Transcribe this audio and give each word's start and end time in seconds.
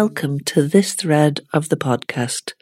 welcome 0.00 0.40
to 0.40 0.66
this 0.66 0.94
thread 0.94 1.40
of 1.52 1.68
the 1.68 1.76
podcast. 1.76 2.54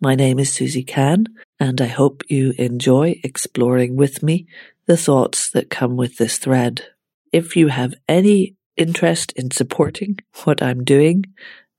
My 0.00 0.14
name 0.14 0.38
is 0.38 0.52
Susie 0.52 0.84
Can, 0.84 1.26
and 1.58 1.80
I 1.80 1.86
hope 1.86 2.22
you 2.28 2.54
enjoy 2.58 3.20
exploring 3.24 3.96
with 3.96 4.22
me 4.22 4.46
the 4.86 4.96
thoughts 4.96 5.50
that 5.50 5.68
come 5.68 5.96
with 5.96 6.16
this 6.16 6.38
thread. 6.38 6.84
If 7.32 7.56
you 7.56 7.66
have 7.66 7.94
any 8.06 8.54
interest 8.76 9.32
in 9.32 9.50
supporting 9.50 10.18
what 10.44 10.62
I'm 10.62 10.84
doing 10.84 11.24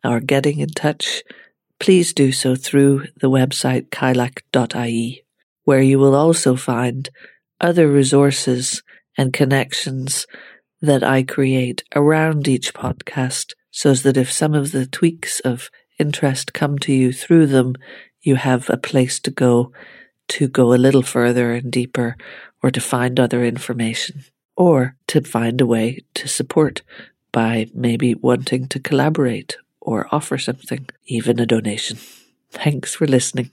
or 0.04 0.20
getting 0.20 0.60
in 0.60 0.72
touch, 0.72 1.24
please 1.80 2.12
do 2.12 2.34
so 2.34 2.58
through 2.58 3.06
the 3.22 3.30
website 3.30 3.88
kylak.ie, 3.88 5.24
where 5.64 5.82
you 5.82 6.00
will 6.00 6.16
also 6.16 6.58
find 6.58 7.10
other 7.62 7.88
resources 7.88 8.84
and 9.18 9.32
connections 9.32 10.28
that 10.82 11.02
I 11.02 11.24
create 11.24 11.86
around 11.96 12.50
each 12.50 12.74
podcast 12.74 13.54
so 13.72 13.92
as 13.92 14.04
that 14.04 14.18
if 14.18 14.32
some 14.32 14.54
of 14.54 14.72
the 14.72 14.86
tweaks 14.86 15.40
of 15.42 15.70
interest 16.00 16.54
come 16.54 16.78
to 16.80 16.94
you 16.94 17.12
through 17.12 17.48
them, 17.48 17.76
you 18.22 18.36
have 18.36 18.70
a 18.70 18.78
place 18.78 19.20
to 19.22 19.32
go 19.32 19.72
to 20.28 20.48
go 20.48 20.74
a 20.74 20.76
little 20.76 21.04
further 21.04 21.54
and 21.54 21.72
deeper 21.72 22.18
or 22.62 22.70
to 22.72 22.82
find 22.82 23.20
other 23.20 23.46
information 23.46 24.26
or 24.56 24.96
to 25.08 25.22
find 25.22 25.62
a 25.62 25.66
way 25.66 26.04
to 26.14 26.28
support 26.28 26.82
by 27.32 27.68
maybe 27.74 28.14
wanting 28.16 28.68
to 28.68 28.80
collaborate 28.80 29.58
or 29.80 30.08
offer 30.12 30.38
something, 30.38 30.90
even 31.06 31.40
a 31.40 31.46
donation. 31.46 31.98
Thanks 32.52 32.96
for 32.96 33.08
listening. 33.08 33.52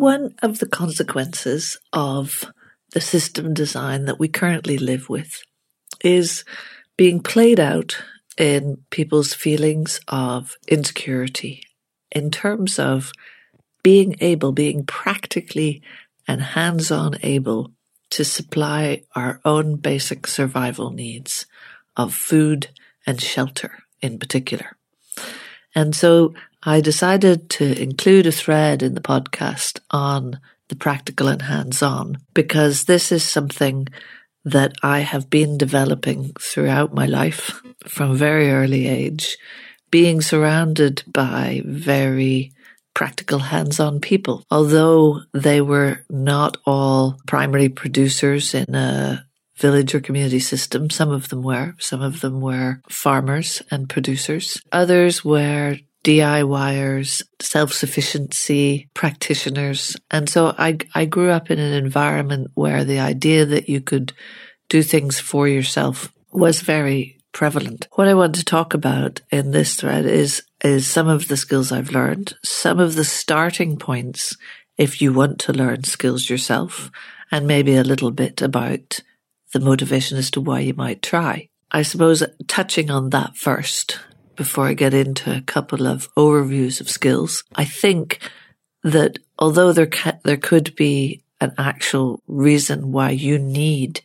One 0.00 0.34
of 0.42 0.58
the 0.58 0.68
consequences 0.68 1.76
of 1.92 2.50
the 2.92 3.00
system 3.00 3.54
design 3.54 4.06
that 4.06 4.18
we 4.18 4.28
currently 4.28 4.78
live 4.78 5.08
with 5.08 5.42
is 6.02 6.44
being 6.96 7.20
played 7.20 7.60
out 7.60 8.02
in 8.36 8.78
people's 8.90 9.34
feelings 9.34 10.00
of 10.08 10.56
insecurity 10.66 11.62
in 12.10 12.30
terms 12.30 12.78
of 12.78 13.12
being 13.82 14.16
able, 14.20 14.52
being 14.52 14.84
practically 14.84 15.82
and 16.26 16.40
hands 16.40 16.90
on 16.90 17.14
able 17.22 17.70
to 18.10 18.24
supply 18.24 19.02
our 19.14 19.40
own 19.44 19.76
basic 19.76 20.26
survival 20.26 20.90
needs 20.90 21.46
of 21.96 22.14
food 22.14 22.68
and 23.06 23.20
shelter 23.20 23.84
in 24.00 24.18
particular. 24.18 24.76
And 25.74 25.94
so 25.94 26.34
I 26.62 26.80
decided 26.80 27.48
to 27.50 27.80
include 27.80 28.26
a 28.26 28.32
thread 28.32 28.82
in 28.82 28.94
the 28.94 29.00
podcast 29.00 29.80
on 29.90 30.40
the 30.68 30.76
practical 30.76 31.28
and 31.28 31.42
hands 31.42 31.82
on 31.82 32.18
because 32.34 32.84
this 32.84 33.10
is 33.10 33.24
something 33.24 33.88
that 34.44 34.72
I 34.82 35.00
have 35.00 35.28
been 35.28 35.58
developing 35.58 36.32
throughout 36.40 36.94
my 36.94 37.06
life 37.06 37.60
from 37.86 38.16
very 38.16 38.50
early 38.50 38.88
age, 38.88 39.36
being 39.90 40.20
surrounded 40.20 41.02
by 41.06 41.62
very 41.64 42.52
practical 42.94 43.38
hands 43.38 43.80
on 43.80 44.00
people. 44.00 44.44
Although 44.50 45.20
they 45.32 45.60
were 45.60 46.04
not 46.08 46.56
all 46.66 47.18
primary 47.26 47.68
producers 47.68 48.54
in 48.54 48.74
a 48.74 49.26
village 49.60 49.94
or 49.94 50.00
community 50.00 50.40
system, 50.40 50.90
some 50.90 51.10
of 51.10 51.28
them 51.28 51.42
were. 51.42 51.74
Some 51.78 52.02
of 52.02 52.20
them 52.20 52.40
were 52.40 52.80
farmers 52.88 53.62
and 53.70 53.88
producers. 53.88 54.60
Others 54.72 55.24
were 55.24 55.76
DIYers, 56.02 57.22
self-sufficiency 57.40 58.88
practitioners. 58.94 59.96
And 60.10 60.28
so 60.28 60.54
I, 60.56 60.78
I 60.94 61.04
grew 61.04 61.30
up 61.30 61.50
in 61.50 61.58
an 61.58 61.74
environment 61.74 62.50
where 62.54 62.84
the 62.84 63.00
idea 63.00 63.44
that 63.44 63.68
you 63.68 63.80
could 63.80 64.12
do 64.68 64.82
things 64.82 65.20
for 65.20 65.46
yourself 65.46 66.12
was 66.32 66.62
very 66.62 67.18
prevalent. 67.32 67.86
What 67.92 68.08
I 68.08 68.14
want 68.14 68.34
to 68.36 68.44
talk 68.44 68.72
about 68.72 69.20
in 69.30 69.50
this 69.50 69.76
thread 69.76 70.06
is, 70.06 70.42
is 70.64 70.86
some 70.86 71.08
of 71.08 71.28
the 71.28 71.36
skills 71.36 71.70
I've 71.70 71.92
learned, 71.92 72.34
some 72.42 72.80
of 72.80 72.94
the 72.94 73.04
starting 73.04 73.76
points 73.76 74.36
if 74.78 75.02
you 75.02 75.12
want 75.12 75.38
to 75.40 75.52
learn 75.52 75.84
skills 75.84 76.30
yourself, 76.30 76.90
and 77.30 77.46
maybe 77.46 77.76
a 77.76 77.84
little 77.84 78.10
bit 78.10 78.40
about 78.40 79.00
the 79.52 79.60
motivation 79.60 80.18
as 80.18 80.30
to 80.32 80.40
why 80.40 80.60
you 80.60 80.74
might 80.74 81.02
try. 81.02 81.48
I 81.70 81.82
suppose 81.82 82.22
touching 82.46 82.90
on 82.90 83.10
that 83.10 83.36
first, 83.36 84.00
before 84.40 84.66
I 84.66 84.72
get 84.72 84.94
into 84.94 85.36
a 85.36 85.42
couple 85.42 85.86
of 85.86 86.08
overviews 86.14 86.80
of 86.80 86.88
skills. 86.88 87.44
I 87.54 87.66
think 87.66 88.20
that 88.82 89.18
although 89.38 89.70
there 89.70 89.86
ca- 89.86 90.18
there 90.24 90.38
could 90.38 90.74
be 90.76 91.22
an 91.42 91.52
actual 91.58 92.22
reason 92.26 92.90
why 92.90 93.10
you 93.10 93.38
need 93.38 94.00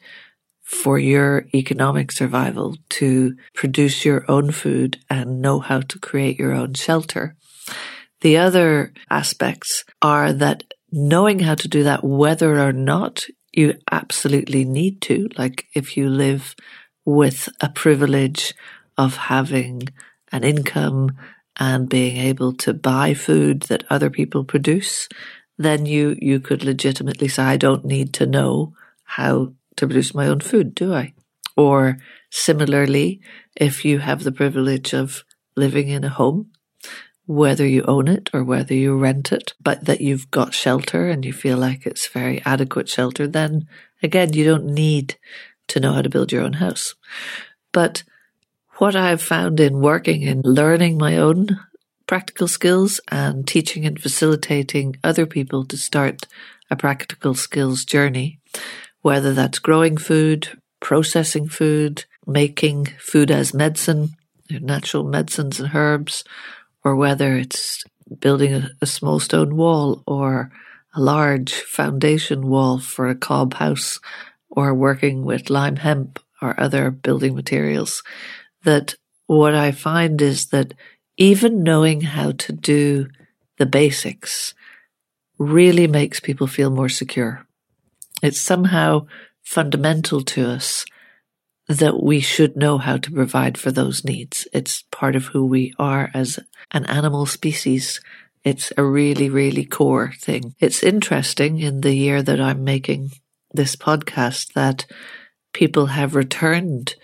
for 0.61 0.99
your 0.99 1.45
economic 1.53 2.11
survival 2.11 2.75
to 2.89 3.37
produce 3.53 4.03
your 4.03 4.29
own 4.29 4.51
food 4.51 4.99
and 5.09 5.41
know 5.41 5.59
how 5.59 5.79
to 5.79 5.99
create 5.99 6.37
your 6.37 6.51
own 6.51 6.73
shelter. 6.73 7.37
The 8.19 8.35
other 8.35 8.91
aspects 9.09 9.85
are 10.01 10.33
that 10.33 10.65
knowing 10.91 11.39
how 11.39 11.55
to 11.55 11.67
do 11.69 11.83
that, 11.83 12.03
whether 12.03 12.59
or 12.59 12.73
not 12.73 13.25
you 13.57 13.75
absolutely 13.91 14.65
need 14.65 15.01
to, 15.01 15.29
like 15.37 15.67
if 15.73 15.97
you 15.97 16.09
live 16.09 16.55
with 17.05 17.49
a 17.61 17.69
privilege 17.69 18.53
of 18.97 19.15
having 19.15 19.83
an 20.31 20.43
income 20.43 21.17
and 21.57 21.87
being 21.87 22.17
able 22.17 22.53
to 22.53 22.73
buy 22.73 23.13
food 23.13 23.61
that 23.63 23.83
other 23.89 24.09
people 24.09 24.43
produce, 24.43 25.07
then 25.57 25.85
you, 25.85 26.17
you 26.19 26.39
could 26.39 26.63
legitimately 26.63 27.27
say, 27.27 27.43
I 27.43 27.57
don't 27.57 27.85
need 27.85 28.13
to 28.15 28.25
know 28.25 28.73
how 29.03 29.53
to 29.77 29.87
produce 29.87 30.13
my 30.13 30.27
own 30.27 30.39
food, 30.39 30.75
do 30.75 30.93
I? 30.93 31.13
Or 31.55 31.97
similarly, 32.29 33.21
if 33.55 33.85
you 33.85 33.99
have 33.99 34.23
the 34.23 34.31
privilege 34.31 34.93
of 34.93 35.23
living 35.55 35.87
in 35.87 36.03
a 36.03 36.09
home, 36.09 36.51
whether 37.27 37.65
you 37.65 37.83
own 37.83 38.07
it 38.07 38.29
or 38.33 38.43
whether 38.43 38.73
you 38.73 38.97
rent 38.97 39.31
it, 39.31 39.53
but 39.61 39.85
that 39.85 40.01
you've 40.01 40.29
got 40.31 40.53
shelter 40.53 41.09
and 41.09 41.25
you 41.25 41.33
feel 41.33 41.57
like 41.57 41.85
it's 41.85 42.07
very 42.07 42.41
adequate 42.45 42.87
shelter, 42.87 43.27
then 43.27 43.67
again, 44.03 44.33
you 44.33 44.45
don't 44.45 44.65
need 44.65 45.17
to 45.67 45.79
know 45.79 45.93
how 45.93 46.01
to 46.01 46.09
build 46.09 46.31
your 46.31 46.43
own 46.43 46.53
house. 46.53 46.95
But 47.71 48.03
what 48.77 48.95
I've 48.95 49.21
found 49.21 49.59
in 49.59 49.79
working 49.79 50.27
and 50.27 50.45
learning 50.45 50.97
my 50.97 51.17
own 51.17 51.59
practical 52.07 52.47
skills 52.47 53.01
and 53.09 53.47
teaching 53.47 53.85
and 53.85 53.99
facilitating 53.99 54.95
other 55.03 55.25
people 55.25 55.65
to 55.65 55.77
start 55.77 56.27
a 56.69 56.75
practical 56.75 57.33
skills 57.33 57.85
journey, 57.85 58.39
whether 59.01 59.33
that's 59.33 59.59
growing 59.59 59.97
food, 59.97 60.59
processing 60.79 61.47
food, 61.47 62.05
making 62.27 62.85
food 62.99 63.31
as 63.31 63.53
medicine, 63.53 64.09
natural 64.49 65.03
medicines 65.03 65.59
and 65.59 65.73
herbs, 65.73 66.23
or 66.85 66.95
whether 66.95 67.35
it's 67.35 67.83
building 68.19 68.53
a, 68.53 68.69
a 68.81 68.85
small 68.85 69.19
stone 69.19 69.57
wall 69.57 70.03
or 70.05 70.51
a 70.93 71.01
large 71.01 71.51
foundation 71.51 72.47
wall 72.47 72.79
for 72.79 73.09
a 73.09 73.15
cob 73.15 73.55
house 73.55 73.99
or 74.49 74.73
working 74.73 75.25
with 75.25 75.49
lime 75.49 75.77
hemp 75.77 76.19
or 76.41 76.57
other 76.59 76.91
building 76.91 77.35
materials 77.35 78.03
that 78.63 78.95
what 79.25 79.55
I 79.55 79.71
find 79.71 80.21
is 80.21 80.47
that 80.47 80.73
even 81.17 81.63
knowing 81.63 82.01
how 82.01 82.31
to 82.31 82.53
do 82.53 83.07
the 83.57 83.65
basics 83.65 84.53
really 85.39 85.87
makes 85.87 86.19
people 86.19 86.47
feel 86.47 86.69
more 86.69 86.89
secure. 86.89 87.45
It's 88.21 88.39
somehow 88.39 89.07
fundamental 89.41 90.21
to 90.21 90.47
us 90.47 90.85
that 91.67 92.01
we 92.03 92.19
should 92.19 92.55
know 92.55 92.77
how 92.77 92.97
to 92.97 93.11
provide 93.11 93.57
for 93.57 93.71
those 93.71 94.05
needs. 94.05 94.47
It's 94.53 94.83
part 94.91 95.15
of 95.15 95.25
who 95.25 95.45
we 95.45 95.73
are 95.79 96.11
as 96.13 96.39
an 96.71 96.85
animal 96.85 97.25
species. 97.25 98.01
It's 98.43 98.71
a 98.77 98.83
really, 98.83 99.29
really 99.29 99.65
core 99.65 100.13
thing. 100.19 100.55
It's 100.59 100.83
interesting 100.83 101.59
in 101.59 101.81
the 101.81 101.95
year 101.95 102.21
that 102.21 102.39
I'm 102.39 102.63
making 102.63 103.11
this 103.51 103.75
podcast 103.75 104.53
that 104.53 104.85
people 105.53 105.87
have 105.87 106.13
returned 106.13 106.95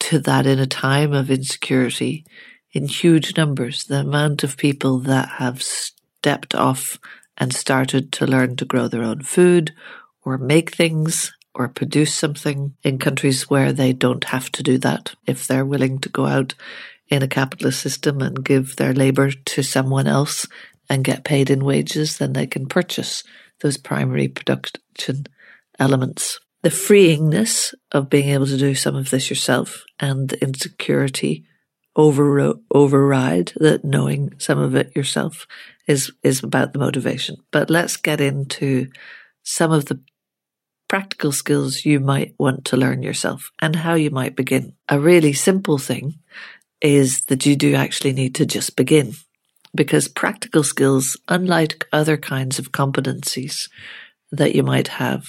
to 0.00 0.18
that 0.20 0.46
in 0.46 0.58
a 0.58 0.66
time 0.66 1.12
of 1.12 1.30
insecurity 1.30 2.24
in 2.72 2.86
huge 2.86 3.36
numbers. 3.36 3.84
The 3.84 4.00
amount 4.00 4.44
of 4.44 4.56
people 4.56 5.00
that 5.00 5.28
have 5.38 5.62
stepped 5.62 6.54
off 6.54 6.98
and 7.36 7.52
started 7.52 8.12
to 8.12 8.26
learn 8.26 8.56
to 8.56 8.64
grow 8.64 8.86
their 8.86 9.02
own 9.02 9.22
food 9.22 9.74
or 10.24 10.38
make 10.38 10.74
things 10.74 11.32
or 11.58 11.68
produce 11.68 12.14
something 12.14 12.74
in 12.82 12.98
countries 12.98 13.50
where 13.50 13.72
they 13.72 13.92
don't 13.92 14.24
have 14.24 14.50
to 14.52 14.62
do 14.62 14.78
that. 14.78 15.14
If 15.26 15.46
they're 15.46 15.66
willing 15.66 15.98
to 16.00 16.08
go 16.08 16.26
out 16.26 16.54
in 17.08 17.22
a 17.22 17.28
capitalist 17.28 17.80
system 17.80 18.22
and 18.22 18.44
give 18.44 18.76
their 18.76 18.94
labor 18.94 19.30
to 19.32 19.62
someone 19.62 20.06
else 20.06 20.46
and 20.88 21.04
get 21.04 21.24
paid 21.24 21.50
in 21.50 21.64
wages, 21.64 22.18
then 22.18 22.32
they 22.32 22.46
can 22.46 22.66
purchase 22.66 23.24
those 23.60 23.76
primary 23.76 24.28
production 24.28 25.26
elements 25.78 26.40
the 26.62 26.68
freeingness 26.70 27.72
of 27.92 28.10
being 28.10 28.30
able 28.30 28.46
to 28.46 28.56
do 28.56 28.74
some 28.74 28.96
of 28.96 29.10
this 29.10 29.30
yourself 29.30 29.84
and 30.00 30.28
the 30.28 30.42
insecurity 30.42 31.44
over 31.96 32.54
override 32.72 33.52
that 33.56 33.84
knowing 33.84 34.32
some 34.38 34.58
of 34.58 34.74
it 34.74 34.94
yourself 34.94 35.46
is 35.86 36.12
is 36.22 36.42
about 36.42 36.72
the 36.72 36.78
motivation. 36.78 37.36
But 37.50 37.70
let's 37.70 37.96
get 37.96 38.20
into 38.20 38.88
some 39.42 39.72
of 39.72 39.86
the 39.86 40.00
practical 40.88 41.32
skills 41.32 41.84
you 41.84 42.00
might 42.00 42.34
want 42.38 42.64
to 42.64 42.76
learn 42.76 43.02
yourself 43.02 43.50
and 43.60 43.76
how 43.76 43.94
you 43.94 44.10
might 44.10 44.34
begin. 44.34 44.72
A 44.88 44.98
really 44.98 45.32
simple 45.34 45.78
thing 45.78 46.18
is 46.80 47.24
that 47.26 47.44
you 47.44 47.56
do 47.56 47.74
actually 47.74 48.12
need 48.12 48.34
to 48.36 48.46
just 48.46 48.76
begin 48.76 49.12
because 49.74 50.08
practical 50.08 50.64
skills, 50.64 51.16
unlike 51.28 51.86
other 51.92 52.16
kinds 52.16 52.58
of 52.58 52.72
competencies 52.72 53.68
that 54.32 54.54
you 54.54 54.62
might 54.62 54.88
have, 54.88 55.26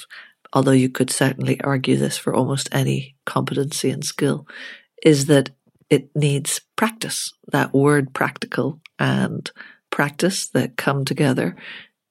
although 0.53 0.71
you 0.71 0.89
could 0.89 1.09
certainly 1.09 1.59
argue 1.61 1.97
this 1.97 2.17
for 2.17 2.33
almost 2.33 2.69
any 2.71 3.15
competency 3.25 3.89
and 3.89 4.03
skill, 4.03 4.47
is 5.03 5.25
that 5.25 5.49
it 5.89 6.09
needs 6.15 6.61
practice. 6.75 7.33
That 7.51 7.73
word 7.73 8.13
practical 8.13 8.79
and 8.97 9.49
practice 9.89 10.47
that 10.49 10.77
come 10.77 11.03
together, 11.03 11.55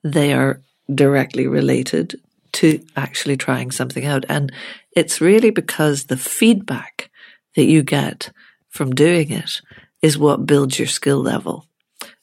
they 0.03 0.33
are 0.33 0.63
directly 0.93 1.47
related 1.47 2.21
to 2.53 2.85
actually 2.97 3.37
trying 3.37 3.71
something 3.71 4.05
out. 4.05 4.25
And 4.29 4.53
it's 4.93 5.21
really 5.21 5.51
because 5.51 6.05
the 6.05 6.17
feedback 6.17 7.11
that 7.57 7.65
you 7.65 7.83
get 7.83 8.31
from 8.69 8.95
doing 8.95 9.31
it 9.31 9.61
is 10.03 10.19
what 10.19 10.47
builds 10.47 10.79
your 10.79 10.89
skill 10.89 11.21
level. 11.21 11.67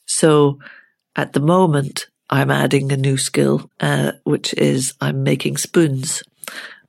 So 0.06 0.58
at 1.14 1.32
the 1.32 1.40
moment, 1.40 2.06
I'm 2.30 2.50
adding 2.50 2.90
a 2.90 2.96
new 2.96 3.16
skill, 3.16 3.70
uh, 3.80 4.12
which 4.24 4.54
is 4.54 4.94
I'm 5.00 5.22
making 5.22 5.58
spoons. 5.58 6.22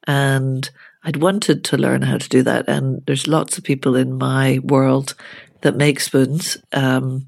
And 0.05 0.69
I'd 1.03 1.17
wanted 1.17 1.63
to 1.65 1.77
learn 1.77 2.01
how 2.01 2.17
to 2.17 2.29
do 2.29 2.43
that. 2.43 2.67
And 2.67 3.01
there's 3.05 3.27
lots 3.27 3.57
of 3.57 3.63
people 3.63 3.95
in 3.95 4.17
my 4.17 4.59
world 4.63 5.15
that 5.61 5.75
make 5.75 5.99
spoons. 5.99 6.57
Um, 6.73 7.27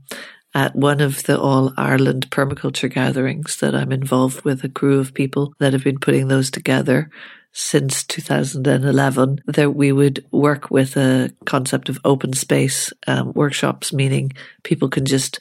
at 0.60 0.76
one 0.76 1.00
of 1.00 1.24
the 1.24 1.40
All 1.40 1.74
Ireland 1.78 2.30
permaculture 2.32 2.94
gatherings 2.94 3.56
that 3.62 3.74
I'm 3.74 3.94
involved 3.94 4.44
with, 4.44 4.62
a 4.66 4.68
crew 4.68 5.00
of 5.00 5.14
people 5.14 5.54
that 5.60 5.72
have 5.72 5.86
been 5.86 6.00
putting 6.00 6.28
those 6.28 6.52
together 6.52 7.10
since 7.54 8.04
2011, 8.04 9.40
that 9.48 9.74
we 9.74 9.94
would 9.94 10.26
work 10.32 10.70
with 10.70 10.98
a 10.98 11.32
concept 11.46 11.88
of 11.88 11.98
open 12.04 12.34
space 12.34 12.92
um, 13.08 13.32
workshops, 13.32 13.94
meaning 13.94 14.34
people 14.64 14.90
can 14.90 15.06
just 15.06 15.40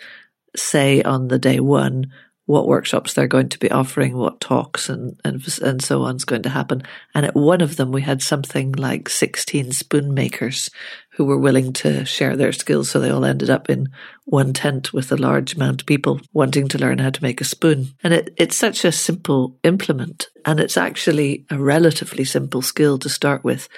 say 0.55 1.03
on 1.03 1.27
the 1.27 1.39
day 1.41 1.59
one 1.59 2.13
what 2.47 2.69
workshops 2.69 3.13
they're 3.13 3.27
going 3.27 3.49
to 3.49 3.59
be 3.59 3.73
offering, 3.73 4.17
what 4.17 4.41
talks 4.41 4.89
and, 4.89 5.21
and, 5.25 5.45
and 5.63 5.83
so 5.83 6.03
on 6.05 6.15
is 6.15 6.25
going 6.25 6.45
to 6.45 6.49
happen. 6.49 6.81
And 7.13 7.27
at 7.27 7.35
one 7.35 7.61
of 7.61 7.75
them, 7.75 7.91
we 7.91 8.03
had 8.03 8.23
something 8.23 8.71
like 8.73 9.09
16 9.09 9.73
spoon 9.73 10.15
makers 10.15 10.71
who 11.19 11.25
were 11.25 11.37
willing 11.37 11.73
to 11.73 12.05
share 12.05 12.37
their 12.37 12.53
skills. 12.53 12.89
So 12.89 13.01
they 13.01 13.11
all 13.11 13.25
ended 13.25 13.51
up 13.51 13.69
in 13.69 13.89
one 14.25 14.53
tent 14.53 14.93
with 14.93 15.11
a 15.11 15.17
large 15.17 15.57
amount 15.57 15.81
of 15.83 15.87
people 15.87 16.21
wanting 16.33 16.69
to 16.69 16.79
learn 16.79 16.99
how 16.99 17.11
to 17.11 17.23
make 17.25 17.41
a 17.41 17.45
spoon. 17.45 17.89
And 18.05 18.15
it, 18.15 18.33
it's 18.37 18.57
such 18.57 18.85
a 18.85 18.93
simple 18.93 19.59
implement. 19.65 20.29
And 20.45 20.61
it's 20.61 20.77
actually 20.77 21.45
a 21.51 21.59
relatively 21.59 22.25
simple 22.25 22.63
skill 22.63 23.01
to 23.01 23.09
start 23.09 23.43
with 23.43 23.69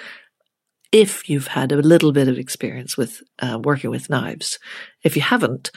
if 0.91 1.27
you've 1.29 1.47
had 1.47 1.71
a 1.71 1.77
little 1.77 2.11
bit 2.11 2.27
of 2.27 2.37
experience 2.37 2.95
with 2.95 3.23
uh, 3.39 3.59
working 3.63 3.89
with 3.89 4.11
knives. 4.11 4.59
If 5.03 5.15
you 5.15 5.23
haven't, 5.23 5.71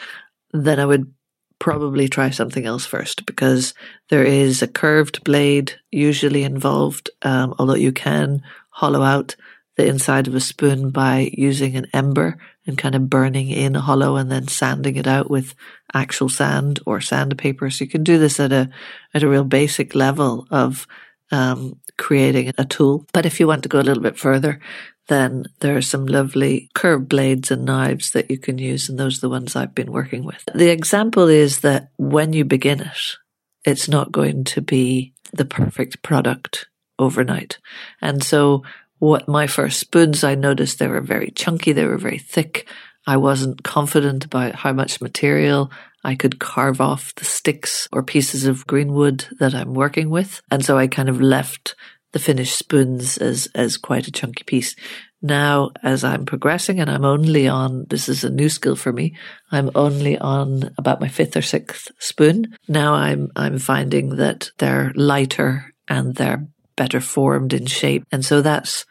then 0.52 0.78
I 0.78 0.84
would 0.84 1.14
probably 1.58 2.08
try 2.08 2.28
something 2.28 2.66
else 2.66 2.84
first 2.84 3.24
because 3.24 3.72
there 4.10 4.24
is 4.24 4.60
a 4.60 4.68
curved 4.68 5.24
blade 5.24 5.72
usually 5.90 6.42
involved, 6.42 7.08
um, 7.22 7.54
although 7.58 7.74
you 7.74 7.92
can 7.92 8.42
hollow 8.68 9.00
out 9.00 9.34
the 9.76 9.86
inside 9.86 10.28
of 10.28 10.34
a 10.34 10.40
spoon 10.40 10.90
by 10.90 11.30
using 11.32 11.76
an 11.76 11.86
ember 11.92 12.38
and 12.66 12.78
kind 12.78 12.94
of 12.94 13.10
burning 13.10 13.50
in 13.50 13.76
a 13.76 13.80
hollow 13.80 14.16
and 14.16 14.30
then 14.30 14.48
sanding 14.48 14.96
it 14.96 15.06
out 15.06 15.30
with 15.30 15.54
actual 15.92 16.28
sand 16.28 16.80
or 16.86 17.00
sandpaper. 17.00 17.70
So 17.70 17.84
you 17.84 17.90
can 17.90 18.04
do 18.04 18.18
this 18.18 18.38
at 18.40 18.52
a 18.52 18.70
at 19.12 19.22
a 19.22 19.28
real 19.28 19.44
basic 19.44 19.94
level 19.94 20.46
of 20.50 20.86
um, 21.30 21.80
creating 21.98 22.52
a 22.56 22.64
tool. 22.64 23.06
But 23.12 23.26
if 23.26 23.40
you 23.40 23.46
want 23.46 23.62
to 23.64 23.68
go 23.68 23.80
a 23.80 23.82
little 23.82 24.02
bit 24.02 24.18
further, 24.18 24.60
then 25.08 25.44
there 25.60 25.76
are 25.76 25.82
some 25.82 26.06
lovely 26.06 26.70
curved 26.74 27.08
blades 27.08 27.50
and 27.50 27.64
knives 27.64 28.12
that 28.12 28.30
you 28.30 28.38
can 28.38 28.58
use, 28.58 28.88
and 28.88 28.98
those 28.98 29.18
are 29.18 29.22
the 29.22 29.28
ones 29.28 29.54
I've 29.54 29.74
been 29.74 29.92
working 29.92 30.24
with. 30.24 30.42
The 30.54 30.70
example 30.70 31.28
is 31.28 31.60
that 31.60 31.90
when 31.98 32.32
you 32.32 32.44
begin 32.44 32.80
it, 32.80 33.16
it's 33.64 33.88
not 33.88 34.12
going 34.12 34.44
to 34.44 34.62
be 34.62 35.12
the 35.32 35.44
perfect 35.44 36.02
product 36.02 36.68
overnight. 36.98 37.58
And 38.00 38.22
so 38.22 38.62
what 38.98 39.28
my 39.28 39.46
first 39.46 39.80
spoons, 39.80 40.24
I 40.24 40.34
noticed 40.34 40.78
they 40.78 40.88
were 40.88 41.00
very 41.00 41.30
chunky, 41.30 41.72
they 41.72 41.86
were 41.86 41.98
very 41.98 42.18
thick. 42.18 42.68
I 43.06 43.16
wasn't 43.18 43.62
confident 43.62 44.24
about 44.24 44.54
how 44.54 44.72
much 44.72 45.00
material 45.00 45.70
I 46.02 46.14
could 46.14 46.38
carve 46.38 46.80
off 46.80 47.14
the 47.14 47.24
sticks 47.24 47.88
or 47.92 48.02
pieces 48.02 48.46
of 48.46 48.66
green 48.66 48.92
wood 48.92 49.26
that 49.38 49.54
I'm 49.54 49.74
working 49.74 50.10
with. 50.10 50.40
And 50.50 50.64
so 50.64 50.78
I 50.78 50.86
kind 50.86 51.08
of 51.08 51.20
left 51.20 51.74
the 52.12 52.18
finished 52.18 52.56
spoons 52.56 53.18
as, 53.18 53.48
as 53.54 53.76
quite 53.76 54.06
a 54.06 54.12
chunky 54.12 54.44
piece. 54.44 54.76
Now, 55.20 55.70
as 55.82 56.04
I'm 56.04 56.26
progressing 56.26 56.80
and 56.80 56.90
I'm 56.90 57.04
only 57.04 57.48
on, 57.48 57.86
this 57.88 58.08
is 58.08 58.24
a 58.24 58.30
new 58.30 58.48
skill 58.48 58.76
for 58.76 58.92
me. 58.92 59.16
I'm 59.50 59.70
only 59.74 60.18
on 60.18 60.70
about 60.78 61.00
my 61.00 61.08
fifth 61.08 61.36
or 61.36 61.42
sixth 61.42 61.90
spoon. 61.98 62.56
Now 62.68 62.94
I'm, 62.94 63.30
I'm 63.34 63.58
finding 63.58 64.16
that 64.16 64.50
they're 64.58 64.92
lighter 64.94 65.74
and 65.88 66.14
they're 66.14 66.46
better 66.76 67.00
formed 67.00 67.52
in 67.52 67.66
shape. 67.66 68.04
And 68.10 68.24
so 68.24 68.42
that's 68.42 68.84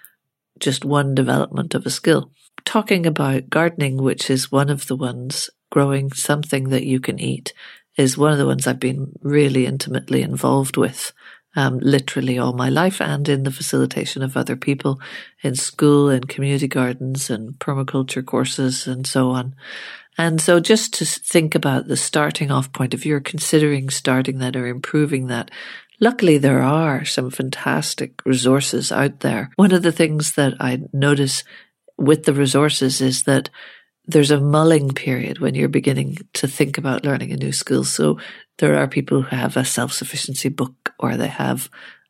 just 0.59 0.85
one 0.85 1.15
development 1.15 1.75
of 1.75 1.85
a 1.85 1.89
skill. 1.89 2.31
Talking 2.65 3.05
about 3.05 3.49
gardening, 3.49 3.97
which 3.97 4.29
is 4.29 4.51
one 4.51 4.69
of 4.69 4.87
the 4.87 4.95
ones 4.95 5.49
growing 5.71 6.11
something 6.11 6.69
that 6.69 6.85
you 6.85 6.99
can 6.99 7.19
eat 7.19 7.53
is 7.97 8.17
one 8.17 8.31
of 8.31 8.37
the 8.37 8.45
ones 8.45 8.65
I've 8.65 8.79
been 8.79 9.11
really 9.21 9.65
intimately 9.65 10.21
involved 10.21 10.77
with 10.77 11.11
um, 11.55 11.79
literally 11.79 12.39
all 12.39 12.53
my 12.53 12.69
life 12.69 13.01
and 13.01 13.27
in 13.29 13.43
the 13.43 13.51
facilitation 13.51 14.23
of 14.23 14.35
other 14.35 14.55
people 14.55 14.99
in 15.43 15.55
school 15.55 16.09
and 16.09 16.27
community 16.27 16.67
gardens 16.67 17.29
and 17.29 17.53
permaculture 17.59 18.25
courses 18.25 18.87
and 18.87 19.05
so 19.05 19.29
on. 19.29 19.55
And 20.17 20.39
so 20.39 20.59
just 20.59 20.93
to 20.95 21.05
think 21.05 21.55
about 21.55 21.87
the 21.87 21.97
starting 21.97 22.51
off 22.51 22.71
point, 22.71 22.93
if 22.93 23.05
you're 23.05 23.19
considering 23.19 23.89
starting 23.89 24.39
that 24.39 24.55
or 24.55 24.67
improving 24.67 25.27
that, 25.27 25.49
luckily 26.03 26.37
there 26.37 26.61
are 26.61 27.05
some 27.05 27.31
fantastic 27.31 28.21
resources 28.25 28.91
out 28.91 29.21
there. 29.21 29.49
One 29.55 29.71
of 29.71 29.83
the 29.83 29.93
things 29.93 30.33
that 30.33 30.53
I 30.59 30.81
notice 30.91 31.45
with 31.97 32.25
the 32.25 32.33
resources 32.33 32.99
is 32.99 33.23
that 33.23 33.49
there's 34.05 34.31
a 34.31 34.41
mulling 34.41 34.89
period 34.89 35.39
when 35.39 35.55
you're 35.55 35.69
beginning 35.69 36.17
to 36.33 36.45
think 36.45 36.77
about 36.77 37.05
learning 37.05 37.31
a 37.31 37.37
new 37.37 37.53
skill. 37.53 37.85
So 37.85 38.19
there 38.57 38.77
are 38.77 38.87
people 38.87 39.21
who 39.21 39.35
have 39.35 39.55
a 39.55 39.63
self-sufficiency 39.63 40.49
book 40.49 40.93
or 40.99 41.15
they 41.15 41.29
have 41.29 41.69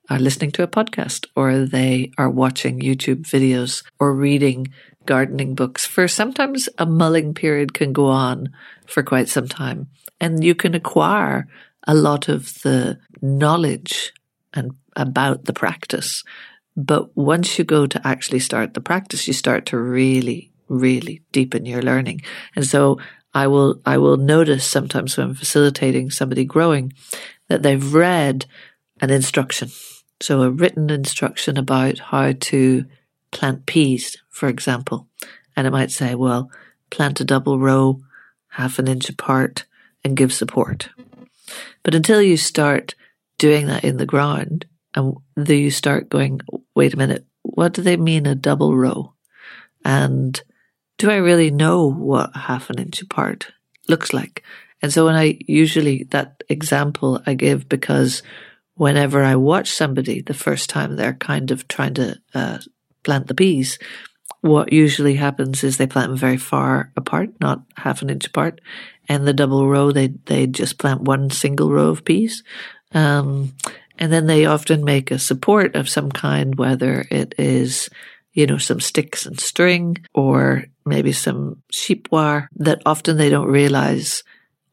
are 0.10 0.20
listening 0.20 0.52
to 0.52 0.64
a 0.64 0.68
podcast 0.68 1.28
or 1.36 1.60
they 1.60 2.12
are 2.18 2.30
watching 2.30 2.82
YouTube 2.82 3.22
videos 3.22 3.84
or 4.00 4.14
reading 4.14 4.74
gardening 5.06 5.54
books 5.54 5.86
for 5.86 6.08
sometimes 6.08 6.68
a 6.78 6.86
mulling 6.86 7.34
period 7.34 7.74
can 7.74 7.94
go 7.94 8.08
on 8.08 8.50
for 8.88 9.04
quite 9.04 9.30
some 9.30 9.48
time 9.48 9.88
and 10.20 10.44
you 10.44 10.56
can 10.56 10.74
acquire 10.76 11.48
a 11.86 11.94
lot 11.94 12.30
of 12.30 12.62
the 12.62 13.00
knowledge 13.22 14.14
and 14.54 14.72
about 14.96 15.46
the 15.46 15.54
practice. 15.54 16.24
But 16.76 17.16
once 17.16 17.58
you 17.58 17.64
go 17.64 17.86
to 17.86 18.08
actually 18.08 18.40
start 18.40 18.74
the 18.74 18.82
practice, 18.82 19.28
you 19.28 19.34
start 19.34 19.66
to 19.68 19.78
really 19.78 20.54
really 20.68 21.22
deepen 21.32 21.66
your 21.66 21.82
learning. 21.82 22.22
And 22.56 22.66
so 22.66 23.00
I 23.34 23.48
will, 23.48 23.82
I 23.86 23.98
will 23.98 24.18
notice 24.18 24.66
sometimes 24.66 25.18
when 25.18 25.34
facilitating 25.34 26.12
somebody 26.12 26.46
growing 26.46 26.94
that 27.48 27.64
they've 27.64 27.94
read 27.94 28.46
an 29.02 29.10
instruction. 29.10 29.70
So 30.22 30.42
a 30.42 30.50
written 30.50 30.90
instruction 30.90 31.58
about 31.58 32.00
how 32.00 32.34
to 32.34 32.86
plant 33.32 33.66
peas, 33.66 34.18
for 34.30 34.48
example. 34.48 35.08
And 35.56 35.68
it 35.68 35.72
might 35.72 35.92
say, 35.92 36.16
well, 36.16 36.50
plant 36.90 37.20
a 37.20 37.26
double 37.26 37.60
row, 37.60 38.02
half 38.50 38.80
an 38.80 38.88
inch 38.88 39.10
apart 39.10 39.66
and 40.04 40.16
give 40.16 40.32
support. 40.32 40.90
But 41.84 41.96
until 41.96 42.22
you 42.22 42.38
start 42.38 42.96
doing 43.38 43.68
that 43.68 43.84
in 43.84 43.98
the 43.98 44.06
ground 44.06 44.66
and 44.96 45.18
then 45.36 45.60
you 45.60 45.72
start 45.72 46.10
going, 46.10 46.42
wait 46.76 46.94
a 46.94 46.98
minute, 46.98 47.26
what 47.42 47.74
do 47.74 47.82
they 47.82 47.98
mean 47.98 48.26
a 48.26 48.36
double 48.36 48.76
row? 48.76 49.14
And 49.84 50.42
do 50.98 51.12
I 51.12 51.18
really 51.18 51.52
know 51.52 51.90
what 51.90 52.36
half 52.36 52.70
an 52.70 52.80
inch 52.80 53.02
apart 53.02 53.52
looks 53.90 54.14
like? 54.14 54.44
And 54.82 54.92
so 54.92 55.06
when 55.06 55.16
I 55.16 55.40
usually 55.48 56.04
that 56.12 56.44
example 56.50 57.22
I 57.26 57.34
give 57.34 57.68
because 57.70 58.24
whenever 58.76 59.24
I 59.24 59.36
watch 59.36 59.72
somebody 59.72 60.22
the 60.22 60.34
first 60.34 60.70
time 60.70 60.96
they're 60.96 61.14
kind 61.14 61.52
of 61.52 61.68
trying 61.68 61.94
to 61.96 62.20
uh, 62.34 62.60
plant 63.04 63.28
the 63.28 63.36
peas, 63.36 63.80
what 64.42 64.74
usually 64.74 65.16
happens 65.16 65.64
is 65.64 65.78
they 65.78 65.88
plant 65.88 66.10
them 66.10 66.18
very 66.18 66.38
far 66.38 66.92
apart, 66.98 67.30
not 67.40 67.64
half 67.78 68.02
an 68.02 68.10
inch 68.10 68.28
apart. 68.28 68.60
And 69.10 69.28
the 69.28 69.34
double 69.34 69.68
row, 69.68 69.92
they 69.92 70.08
they 70.08 70.48
just 70.48 70.78
plant 70.78 71.02
one 71.02 71.30
single 71.30 71.72
row 71.72 71.90
of 71.90 72.06
peas. 72.06 72.44
Um, 72.94 73.54
and 74.00 74.12
then 74.12 74.28
they 74.28 74.46
often 74.46 74.84
make 74.84 75.12
a 75.12 75.20
support 75.20 75.76
of 75.76 75.90
some 75.90 76.12
kind, 76.12 76.56
whether 76.56 77.06
it 77.12 77.36
is 77.38 77.90
you 78.34 78.48
know, 78.48 78.58
some 78.58 78.80
sticks 78.80 79.26
and 79.26 79.40
string 79.40 79.98
or 80.14 80.66
maybe 80.86 81.12
some 81.12 81.62
sheep 81.72 82.08
wire 82.12 82.50
that 82.56 82.82
often 82.86 83.18
they 83.18 83.30
don't 83.30 83.48
realize 83.48 84.24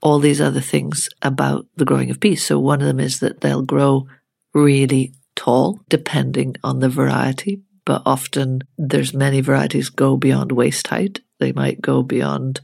all 0.03 0.19
these 0.19 0.41
other 0.41 0.63
things 0.63 1.09
about 1.21 1.67
the 1.77 1.85
growing 1.85 2.11
of 2.11 2.21
peas. 2.21 2.45
So 2.45 2.59
one 2.59 2.81
of 2.81 2.87
them 2.87 3.01
is 3.01 3.21
that 3.21 3.43
they'll 3.43 3.63
grow 3.63 4.09
really 4.55 5.13
tall 5.37 5.79
depending 5.89 6.57
on 6.65 6.81
the 6.81 6.89
variety, 6.89 7.61
but 7.85 8.03
often 8.07 8.63
there's 8.79 9.13
many 9.13 9.43
varieties 9.43 9.91
go 9.91 10.17
beyond 10.17 10.53
waist 10.53 10.87
height. 10.89 11.21
They 11.39 11.53
might 11.53 11.83
go 11.83 12.03
beyond 12.03 12.61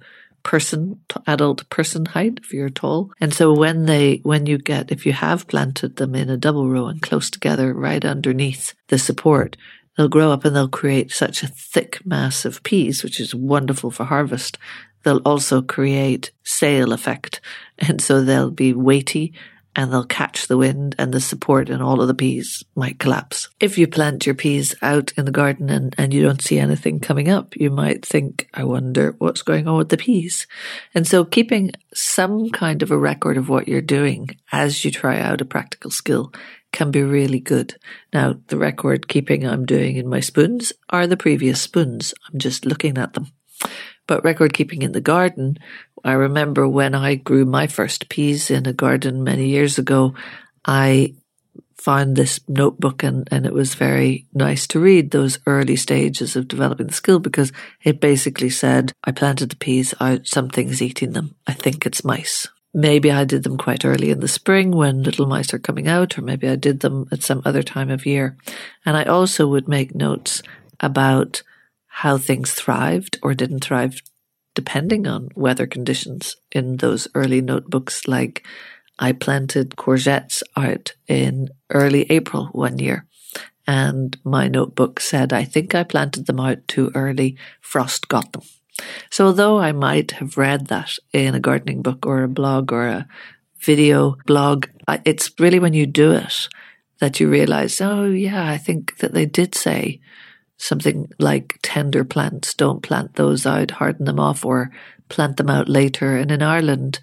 person, 0.47 1.01
adult 1.27 1.69
person 1.71 2.07
height 2.07 2.39
if 2.41 2.55
you're 2.55 2.71
tall. 2.71 3.11
And 3.21 3.35
so 3.35 3.53
when 3.53 3.87
they, 3.87 4.19
when 4.23 4.47
you 4.47 4.59
get, 4.59 4.93
if 4.93 5.05
you 5.05 5.13
have 5.13 5.49
planted 5.49 5.97
them 5.97 6.15
in 6.15 6.31
a 6.31 6.37
double 6.37 6.69
row 6.69 6.87
and 6.87 7.03
close 7.03 7.29
together 7.31 7.75
right 7.75 8.05
underneath 8.05 8.73
the 8.87 8.97
support, 8.97 9.57
they'll 9.97 10.09
grow 10.09 10.31
up 10.31 10.45
and 10.45 10.55
they'll 10.55 10.69
create 10.69 11.11
such 11.11 11.43
a 11.43 11.49
thick 11.49 12.01
mass 12.07 12.45
of 12.45 12.63
peas, 12.63 13.03
which 13.03 13.19
is 13.19 13.35
wonderful 13.35 13.91
for 13.91 14.05
harvest. 14.05 14.57
They'll 15.03 15.27
also 15.27 15.63
create 15.63 16.31
sail 16.45 16.93
effect. 16.93 17.41
And 17.81 18.01
so 18.01 18.23
they'll 18.23 18.53
be 18.53 18.73
weighty 18.73 19.33
and 19.77 19.93
they'll 19.93 20.05
catch 20.05 20.49
the 20.49 20.57
wind 20.57 20.95
and 20.99 21.13
the 21.13 21.21
support 21.21 21.69
and 21.69 21.83
all 21.83 22.01
of 22.01 22.09
the 22.09 22.15
peas 22.15 22.65
might 22.75 22.99
collapse. 22.99 23.51
If 23.61 23.77
you 23.77 23.87
plant 23.87 24.25
your 24.25 24.35
peas 24.35 24.75
out 24.81 25.13
in 25.19 25.27
the 25.27 25.31
garden 25.31 25.69
and, 25.69 25.95
and 25.99 26.15
you 26.15 26.23
don't 26.23 26.43
see 26.43 26.59
anything 26.59 26.99
coming 26.99 27.29
up, 27.29 27.55
you 27.55 27.71
might 27.71 28.05
think, 28.05 28.49
I 28.55 28.65
wonder 28.65 29.15
what's 29.19 29.43
going 29.43 29.69
on 29.69 29.77
with 29.77 29.91
the 29.91 29.99
peas. 29.99 30.47
And 30.95 31.07
so 31.07 31.27
keeping 31.27 31.73
some 31.95 32.49
kind 32.51 32.83
of 32.83 32.91
a 32.91 32.99
record 32.99 33.37
of 33.37 33.51
what 33.51 33.69
you're 33.69 33.83
doing 33.83 34.31
as 34.51 34.83
you 34.83 34.91
try 34.91 35.21
out 35.21 35.43
a 35.43 35.45
practical 35.45 35.91
skill 35.91 36.33
can 36.73 36.91
be 36.91 37.03
really 37.03 37.41
good. 37.41 37.77
Now, 38.13 38.37
the 38.49 38.57
record 38.57 39.09
keeping 39.09 39.47
I'm 39.47 39.67
doing 39.67 39.97
in 39.97 40.09
my 40.09 40.21
spoons 40.21 40.73
are 40.89 41.07
the 41.07 41.17
previous 41.17 41.61
spoons. 41.61 42.15
I'm 42.33 42.39
just 42.39 42.65
looking 42.65 42.97
at 42.97 43.13
them. 43.13 43.29
But 44.07 44.25
record 44.25 44.53
keeping 44.53 44.83
in 44.83 44.93
the 44.93 45.01
garden, 45.01 45.59
I 46.07 46.13
remember 46.13 46.69
when 46.69 46.95
I 46.95 47.17
grew 47.17 47.45
my 47.45 47.67
first 47.67 48.09
peas 48.09 48.49
in 48.49 48.65
a 48.65 48.73
garden 48.73 49.25
many 49.25 49.49
years 49.49 49.77
ago, 49.77 50.15
I 50.65 51.15
found 51.77 52.15
this 52.15 52.39
notebook 52.49 53.03
and, 53.03 53.27
and 53.33 53.45
it 53.45 53.53
was 53.53 53.75
very 53.75 54.27
nice 54.33 54.69
to 54.69 54.79
read 54.79 55.11
those 55.11 55.41
early 55.47 55.75
stages 55.75 56.37
of 56.37 56.47
developing 56.47 56.87
the 56.87 56.93
skill 56.93 57.19
because 57.19 57.51
it 57.83 58.01
basically 58.01 58.51
said, 58.51 58.93
I 59.03 59.11
planted 59.11 59.51
the 59.51 59.57
peas 59.57 59.95
out, 60.01 60.29
something's 60.29 60.81
eating 60.81 61.13
them. 61.13 61.35
I 61.45 61.55
think 61.55 61.85
it's 61.85 62.05
mice. 62.05 62.47
Maybe 62.73 63.11
I 63.11 63.25
did 63.25 63.43
them 63.43 63.59
quite 63.59 63.85
early 63.85 64.11
in 64.11 64.21
the 64.21 64.29
spring 64.29 64.71
when 64.71 65.03
little 65.03 65.27
mice 65.27 65.53
are 65.55 65.59
coming 65.59 65.89
out, 65.89 66.17
or 66.17 66.23
maybe 66.23 66.49
I 66.49 66.55
did 66.55 66.81
them 66.81 67.09
at 67.11 67.25
some 67.25 67.43
other 67.45 67.65
time 67.65 67.91
of 67.91 68.07
year. 68.07 68.37
And 68.85 68.97
I 68.97 69.05
also 69.05 69.49
would 69.49 69.67
make 69.67 69.93
notes 69.93 70.41
about 70.79 71.43
how 71.87 72.17
things 72.17 72.53
thrived 72.53 73.19
or 73.23 73.35
didn't 73.35 73.65
thrive 73.65 74.03
depending 74.57 75.07
on 75.07 75.29
weather 75.37 75.69
conditions 75.69 76.35
in 76.51 76.79
those 76.79 77.07
early 77.15 77.41
notebooks. 77.41 78.09
Like 78.09 78.45
I 78.99 79.13
planted 79.13 79.77
courgettes 79.77 80.43
out 80.57 80.95
in 81.07 81.51
early 81.71 82.11
April 82.11 82.47
one 82.47 82.81
year. 82.81 83.07
And 83.69 84.17
my 84.25 84.49
notebook 84.49 84.99
said, 84.99 85.33
I 85.33 85.45
think 85.45 85.75
I 85.75 85.85
planted 85.85 86.27
them 86.27 86.41
out 86.41 86.67
too 86.67 86.91
early. 86.95 87.37
Frost 87.61 88.09
got 88.09 88.33
them. 88.33 88.43
So 89.11 89.27
although 89.27 89.59
I 89.59 89.73
might 89.73 90.13
have 90.13 90.37
read 90.37 90.67
that 90.69 90.99
in 91.13 91.35
a 91.35 91.41
gardening 91.41 91.83
book 91.83 92.07
or 92.07 92.23
a 92.23 92.29
blog 92.29 92.73
or 92.73 92.87
a 92.87 93.09
video 93.61 94.17
blog, 94.27 94.67
it's 95.05 95.31
really 95.39 95.59
when 95.59 95.75
you 95.75 95.87
do 95.87 96.13
it 96.13 96.49
that 97.01 97.21
you 97.21 97.29
realize, 97.29 97.81
oh 97.81 98.07
yeah, 98.07 98.49
I 98.49 98.57
think 98.57 98.99
that 98.99 99.13
they 99.13 99.27
did 99.27 99.55
say 99.55 100.01
something 100.59 101.11
like 101.19 101.59
tender 101.63 102.05
plants, 102.05 102.55
don't 102.55 102.83
plant 102.83 103.15
those 103.15 103.47
out, 103.47 103.73
harden 103.73 104.07
them 104.07 104.21
off, 104.21 104.45
or 104.45 104.71
plant 105.09 105.37
them 105.37 105.51
out 105.51 105.69
later. 105.69 106.17
And 106.17 106.31
in 106.31 106.43
Ireland, 106.43 107.01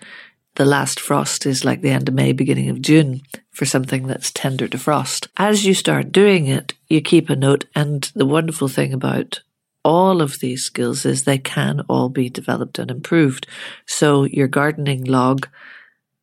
the 0.56 0.66
last 0.66 1.00
frost 1.00 1.46
is 1.46 1.66
like 1.66 1.82
the 1.82 1.90
end 1.90 2.10
of 2.10 2.16
May, 2.16 2.32
beginning 2.32 2.70
of 2.70 2.82
June 2.82 3.22
for 3.52 3.66
something 3.66 4.08
that's 4.08 4.32
tender 4.32 4.68
to 4.68 4.78
frost. 4.78 5.28
As 5.38 5.66
you 5.66 5.74
start 5.74 6.12
doing 6.12 6.48
it, 6.48 6.74
you 6.88 7.02
keep 7.02 7.30
a 7.30 7.36
note. 7.36 7.66
And 7.76 8.12
the 8.16 8.26
wonderful 8.26 8.68
thing 8.68 8.94
about 8.94 9.42
all 9.84 10.22
of 10.22 10.40
these 10.40 10.64
skills 10.64 11.06
is 11.06 11.24
they 11.24 11.38
can 11.38 11.82
all 11.90 12.10
be 12.10 12.30
developed 12.30 12.80
and 12.80 12.90
improved. 12.90 13.48
So 13.86 14.24
your 14.26 14.48
gardening 14.48 15.04
log 15.04 15.48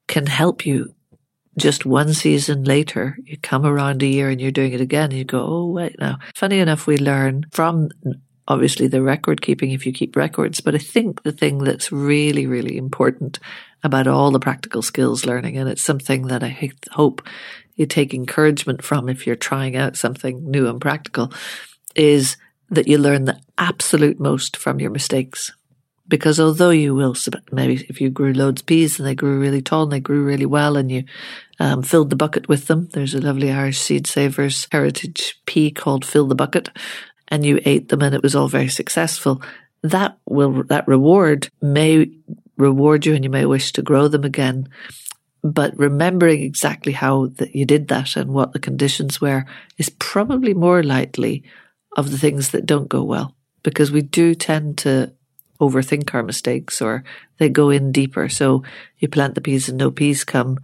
can 0.08 0.26
help 0.26 0.64
you 0.64 0.94
just 1.60 1.86
one 1.86 2.12
season 2.14 2.64
later, 2.64 3.16
you 3.24 3.36
come 3.38 3.64
around 3.64 4.02
a 4.02 4.06
year 4.06 4.30
and 4.30 4.40
you're 4.40 4.50
doing 4.50 4.72
it 4.72 4.80
again 4.80 5.10
you 5.10 5.24
go, 5.24 5.44
oh, 5.44 5.66
wait 5.66 5.98
now. 5.98 6.18
Funny 6.34 6.58
enough, 6.58 6.86
we 6.86 6.96
learn 6.96 7.46
from 7.52 7.90
obviously 8.48 8.88
the 8.88 9.02
record 9.02 9.40
keeping 9.42 9.70
if 9.70 9.86
you 9.86 9.92
keep 9.92 10.16
records, 10.16 10.60
but 10.60 10.74
I 10.74 10.78
think 10.78 11.22
the 11.22 11.32
thing 11.32 11.58
that's 11.58 11.92
really, 11.92 12.46
really 12.46 12.76
important 12.76 13.38
about 13.82 14.08
all 14.08 14.30
the 14.30 14.40
practical 14.40 14.82
skills 14.82 15.24
learning, 15.24 15.56
and 15.56 15.68
it's 15.68 15.82
something 15.82 16.26
that 16.26 16.42
I 16.42 16.58
hope 16.90 17.22
you 17.76 17.86
take 17.86 18.12
encouragement 18.12 18.82
from 18.82 19.08
if 19.08 19.26
you're 19.26 19.36
trying 19.36 19.76
out 19.76 19.96
something 19.96 20.50
new 20.50 20.68
and 20.68 20.80
practical, 20.80 21.32
is 21.94 22.36
that 22.70 22.88
you 22.88 22.98
learn 22.98 23.24
the 23.24 23.40
absolute 23.56 24.20
most 24.20 24.56
from 24.56 24.80
your 24.80 24.90
mistakes. 24.90 25.52
Because 26.10 26.40
although 26.40 26.70
you 26.70 26.94
will, 26.94 27.14
maybe 27.52 27.86
if 27.88 28.00
you 28.00 28.10
grew 28.10 28.32
loads 28.32 28.62
of 28.62 28.66
peas 28.66 28.98
and 28.98 29.06
they 29.06 29.14
grew 29.14 29.38
really 29.38 29.62
tall 29.62 29.84
and 29.84 29.92
they 29.92 30.00
grew 30.00 30.24
really 30.24 30.44
well 30.44 30.76
and 30.76 30.90
you 30.90 31.04
um, 31.60 31.82
filled 31.82 32.10
the 32.10 32.16
bucket 32.16 32.48
with 32.48 32.66
them, 32.66 32.88
there's 32.92 33.14
a 33.14 33.20
lovely 33.20 33.52
Irish 33.52 33.78
Seed 33.78 34.08
Savers 34.08 34.66
heritage 34.72 35.40
pea 35.46 35.70
called 35.70 36.04
Fill 36.04 36.26
the 36.26 36.34
Bucket, 36.34 36.68
and 37.28 37.46
you 37.46 37.60
ate 37.64 37.90
them 37.90 38.02
and 38.02 38.12
it 38.12 38.24
was 38.24 38.34
all 38.34 38.48
very 38.48 38.68
successful. 38.68 39.40
That 39.82 40.18
will, 40.26 40.64
that 40.64 40.88
reward 40.88 41.48
may 41.62 42.10
reward 42.56 43.06
you 43.06 43.14
and 43.14 43.24
you 43.24 43.30
may 43.30 43.46
wish 43.46 43.72
to 43.72 43.82
grow 43.82 44.08
them 44.08 44.24
again. 44.24 44.68
But 45.42 45.78
remembering 45.78 46.42
exactly 46.42 46.92
how 46.92 47.26
that 47.36 47.54
you 47.54 47.64
did 47.64 47.88
that 47.88 48.16
and 48.16 48.34
what 48.34 48.52
the 48.52 48.58
conditions 48.58 49.20
were 49.20 49.46
is 49.78 49.88
probably 49.88 50.54
more 50.54 50.82
likely 50.82 51.44
of 51.96 52.10
the 52.10 52.18
things 52.18 52.50
that 52.50 52.66
don't 52.66 52.88
go 52.88 53.04
well 53.04 53.34
because 53.62 53.90
we 53.90 54.02
do 54.02 54.34
tend 54.34 54.78
to 54.78 55.12
overthink 55.60 56.14
our 56.14 56.22
mistakes 56.22 56.80
or 56.80 57.04
they 57.38 57.48
go 57.48 57.70
in 57.70 57.92
deeper. 57.92 58.28
So 58.28 58.62
you 58.98 59.08
plant 59.08 59.34
the 59.34 59.40
peas 59.40 59.68
and 59.68 59.78
no 59.78 59.90
peas 59.90 60.24
come, 60.24 60.58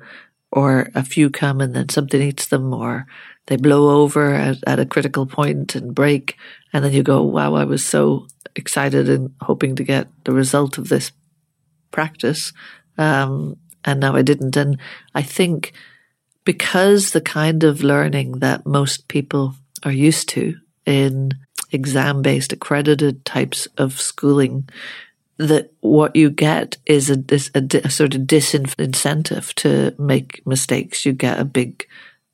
or 0.51 0.91
a 0.95 1.05
few 1.05 1.29
come 1.31 1.61
and 1.61 1.75
then 1.75 1.89
something 1.89 2.23
eats 2.23 2.47
them, 2.47 2.73
or 2.73 3.07
they 3.47 3.57
blow 3.57 4.01
over 4.03 4.35
at, 4.35 4.59
at 4.67 4.79
a 4.79 4.87
critical 4.87 5.27
point 5.27 5.75
and 5.75 5.95
break. 5.95 6.37
And 6.73 6.85
then 6.85 6.93
you 6.93 7.03
go, 7.03 7.23
wow, 7.23 7.55
I 7.55 7.65
was 7.65 7.85
so 7.85 8.27
excited 8.55 9.09
and 9.09 9.35
hoping 9.41 9.77
to 9.77 9.85
get 9.85 10.09
the 10.25 10.33
result 10.33 10.79
of 10.79 10.89
this 10.89 11.13
practice. 11.91 12.53
Um, 12.97 13.57
and 13.85 14.01
now 14.01 14.17
I 14.17 14.23
didn't. 14.23 14.57
And 14.57 14.79
I 15.15 15.23
think 15.23 15.73
because 16.45 17.11
the 17.11 17.21
kind 17.21 17.65
of 17.65 17.83
learning 17.83 18.39
that 18.39 18.67
most 18.67 19.09
people 19.09 19.55
are 19.85 19.93
used 19.93 20.29
to 20.31 20.55
in 20.87 21.33
exam 21.77 22.23
based 22.23 22.53
accredited 22.53 23.25
types 23.25 23.69
of 23.79 24.01
schooling 24.01 24.69
that 25.39 25.73
what 25.81 26.17
you 26.17 26.31
get 26.31 26.77
is 26.87 27.11
a, 27.11 27.23
a, 27.55 27.63
a 27.85 27.91
sort 27.91 28.15
of 28.15 28.23
disincentive 28.23 29.53
to 29.55 29.95
make 30.01 30.45
mistakes. 30.47 31.05
You 31.05 31.13
get 31.13 31.39
a 31.39 31.45
big 31.45 31.87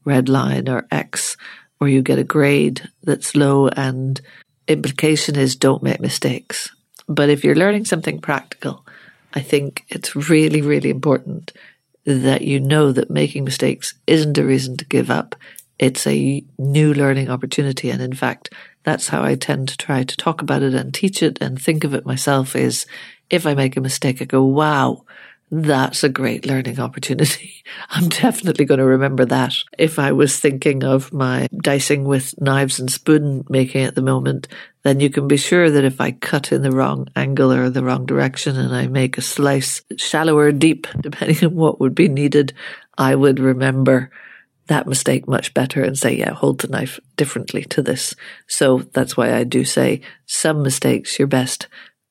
red 0.04 0.28
line 0.28 0.68
or 0.68 0.86
X, 0.90 1.36
or 1.80 1.88
you 1.88 2.02
get 2.02 2.18
a 2.18 2.24
grade 2.24 2.88
that's 3.02 3.34
low, 3.34 3.68
and 3.68 4.20
implication 4.68 5.36
is 5.36 5.56
don't 5.56 5.82
make 5.82 6.00
mistakes. 6.00 6.70
But 7.08 7.28
if 7.28 7.44
you're 7.44 7.56
learning 7.56 7.86
something 7.86 8.20
practical, 8.20 8.86
I 9.34 9.40
think 9.40 9.84
it's 9.88 10.14
really, 10.14 10.62
really 10.62 10.90
important 10.90 11.52
that 12.04 12.42
you 12.42 12.60
know 12.60 12.92
that 12.92 13.10
making 13.10 13.44
mistakes 13.44 13.94
isn't 14.06 14.38
a 14.38 14.44
reason 14.44 14.76
to 14.76 14.84
give 14.84 15.10
up. 15.10 15.34
It's 15.78 16.06
a 16.06 16.44
new 16.58 16.94
learning 16.94 17.30
opportunity. 17.30 17.90
And 17.90 18.02
in 18.02 18.14
fact, 18.14 18.50
that's 18.84 19.08
how 19.08 19.22
I 19.22 19.34
tend 19.34 19.68
to 19.68 19.76
try 19.76 20.02
to 20.02 20.16
talk 20.16 20.42
about 20.42 20.62
it 20.62 20.74
and 20.74 20.92
teach 20.92 21.22
it 21.22 21.38
and 21.40 21.60
think 21.60 21.84
of 21.84 21.94
it 21.94 22.06
myself 22.06 22.56
is 22.56 22.86
if 23.30 23.46
I 23.46 23.54
make 23.54 23.76
a 23.76 23.80
mistake, 23.80 24.20
I 24.20 24.26
go, 24.26 24.44
wow, 24.44 25.04
that's 25.50 26.02
a 26.02 26.08
great 26.08 26.46
learning 26.46 26.80
opportunity. 26.80 27.62
I'm 27.90 28.08
definitely 28.08 28.64
going 28.64 28.78
to 28.78 28.86
remember 28.86 29.26
that. 29.26 29.54
If 29.78 29.98
I 29.98 30.12
was 30.12 30.40
thinking 30.40 30.82
of 30.82 31.12
my 31.12 31.46
dicing 31.62 32.04
with 32.04 32.40
knives 32.40 32.80
and 32.80 32.90
spoon 32.90 33.44
making 33.50 33.84
at 33.84 33.94
the 33.94 34.02
moment, 34.02 34.48
then 34.82 34.98
you 34.98 35.10
can 35.10 35.28
be 35.28 35.36
sure 35.36 35.70
that 35.70 35.84
if 35.84 36.00
I 36.00 36.12
cut 36.12 36.52
in 36.52 36.62
the 36.62 36.72
wrong 36.72 37.08
angle 37.14 37.52
or 37.52 37.68
the 37.68 37.84
wrong 37.84 38.06
direction 38.06 38.56
and 38.56 38.74
I 38.74 38.86
make 38.86 39.18
a 39.18 39.22
slice 39.22 39.82
shallow 39.98 40.38
or 40.38 40.52
deep, 40.52 40.86
depending 41.00 41.44
on 41.44 41.54
what 41.54 41.80
would 41.80 41.94
be 41.94 42.08
needed, 42.08 42.54
I 42.96 43.14
would 43.14 43.38
remember 43.38 44.10
that 44.72 44.86
mistake 44.86 45.28
much 45.28 45.52
better 45.54 45.82
and 45.82 45.96
say, 45.96 46.14
yeah, 46.14 46.32
hold 46.32 46.60
the 46.60 46.68
knife 46.68 46.98
differently 47.16 47.64
to 47.64 47.82
this. 47.82 48.14
So 48.48 48.78
that's 48.92 49.16
why 49.16 49.34
I 49.34 49.44
do 49.44 49.64
say 49.64 50.00
some 50.26 50.62
mistakes 50.62 51.18
you're 51.18 51.28
best 51.28 51.68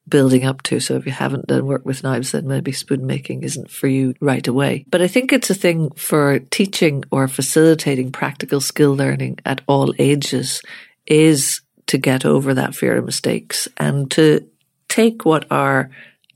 building 0.08 0.46
up 0.46 0.62
to. 0.63 0.80
So 0.80 0.96
if 0.96 1.06
you 1.06 1.12
haven't 1.12 1.48
done 1.48 1.65
work 1.65 1.86
with 1.86 2.03
knives, 2.03 2.32
then 2.32 2.48
maybe 2.48 2.72
spoon 2.72 3.06
making 3.06 3.44
isn't 3.44 3.72
for 3.72 3.88
you 3.88 4.13
right 4.20 4.48
away. 4.48 4.86
But 4.89 5.01
I 5.01 5.08
think 5.08 5.34
it's 5.34 5.50
a 5.50 5.56
thing 5.56 5.89
for 5.91 6.39
teaching 6.51 7.03
or 7.12 7.27
facilitating 7.27 8.12
practical 8.12 8.62
skill 8.62 8.96
learning 8.96 9.39
at 9.46 9.62
all 9.68 9.94
ages 9.98 10.62
is 11.08 11.62
to 11.88 11.98
get 11.98 12.25
over 12.25 12.53
that 12.53 12.75
fear 12.75 12.98
of 12.98 13.06
mistakes 13.06 13.68
and 13.77 14.10
to 14.12 14.48
take 14.88 15.25
what 15.25 15.46
are 15.50 15.89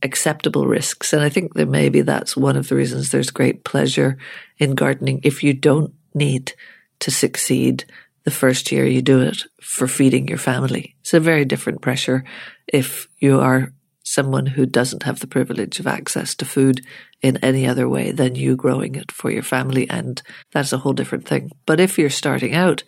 acceptable 0.03 0.67
risks. 0.67 1.13
And 1.13 1.24
I 1.24 1.29
think 1.29 1.53
that 1.55 1.67
maybe 1.67 2.01
that's 2.01 2.38
one 2.38 2.58
of 2.58 2.67
the 2.67 2.75
reasons 2.75 3.12
there's 3.12 3.32
great 3.32 3.63
pleasure 3.63 4.17
in 4.58 4.75
gardening 4.75 5.22
if 5.24 5.44
you 5.44 5.53
don't 5.53 5.94
need 6.15 6.53
to 7.00 7.12
succeed 7.12 7.86
the 8.24 8.31
first 8.31 8.72
year 8.72 8.86
you 8.86 9.01
do 9.01 9.22
it 9.22 9.43
for 9.62 9.88
feeding 9.88 10.27
your 10.27 10.38
family. 10.38 10.95
It's 11.01 11.13
a 11.13 11.19
very 11.19 11.45
different 11.45 11.81
pressure 11.81 12.24
if 12.67 13.07
you 13.19 13.39
are 13.39 13.72
someone 14.03 14.45
who 14.45 14.65
doesn't 14.65 15.03
have 15.03 15.19
the 15.19 15.27
privilege 15.27 15.79
of 15.79 15.88
access 15.88 16.36
to 16.36 16.45
food 16.45 16.86
in 17.22 17.38
any 17.38 17.67
other 17.67 17.89
way 17.89 18.12
than 18.12 18.36
you 18.36 18.55
growing 18.55 18.95
it 18.95 19.12
for 19.12 19.31
your 19.31 19.43
family. 19.43 19.89
And 19.89 20.22
that's 20.51 20.74
a 20.74 20.77
whole 20.77 20.93
different 20.93 21.27
thing. 21.27 21.51
But 21.65 21.79
if 21.79 21.98
you're 21.98 22.12
starting 22.12 22.53
out, 22.53 22.84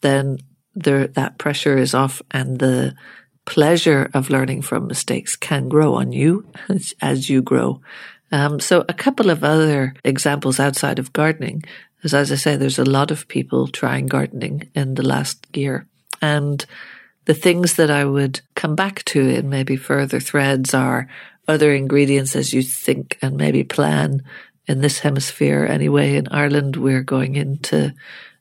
then 0.00 0.38
there, 0.74 1.06
that 1.08 1.38
pressure 1.38 1.76
is 1.76 1.94
off 1.94 2.22
and 2.30 2.58
the 2.58 2.94
pleasure 3.44 4.10
of 4.14 4.30
learning 4.30 4.62
from 4.62 4.86
mistakes 4.86 5.36
can 5.36 5.68
grow 5.68 5.94
on 5.94 6.12
you 6.12 6.46
as, 7.02 7.28
you 7.28 7.42
grow. 7.42 7.80
Um, 8.32 8.58
so 8.58 8.84
a 8.88 8.94
couple 8.94 9.30
of 9.30 9.44
other 9.44 9.94
examples 10.02 10.58
outside 10.58 10.98
of 10.98 11.12
gardening 11.12 11.62
is, 12.04 12.14
as 12.14 12.30
I 12.30 12.36
say, 12.36 12.56
there's 12.56 12.78
a 12.78 12.84
lot 12.84 13.10
of 13.10 13.28
people 13.28 13.66
trying 13.68 14.06
gardening 14.06 14.70
in 14.74 14.94
the 14.94 15.06
last 15.06 15.46
year 15.56 15.86
and 16.20 16.64
the 17.24 17.34
things 17.34 17.74
that 17.74 17.90
I 17.90 18.04
would 18.04 18.40
come 18.54 18.74
back 18.74 19.04
to 19.06 19.20
in 19.20 19.48
maybe 19.48 19.76
further 19.76 20.20
threads 20.20 20.74
are 20.74 21.08
other 21.48 21.72
ingredients 21.74 22.36
as 22.36 22.52
you 22.52 22.62
think 22.62 23.18
and 23.22 23.36
maybe 23.36 23.64
plan 23.64 24.22
in 24.66 24.80
this 24.80 25.00
hemisphere. 25.00 25.66
Anyway, 25.66 26.16
in 26.16 26.28
Ireland, 26.28 26.76
we're 26.76 27.02
going 27.02 27.36
into 27.36 27.94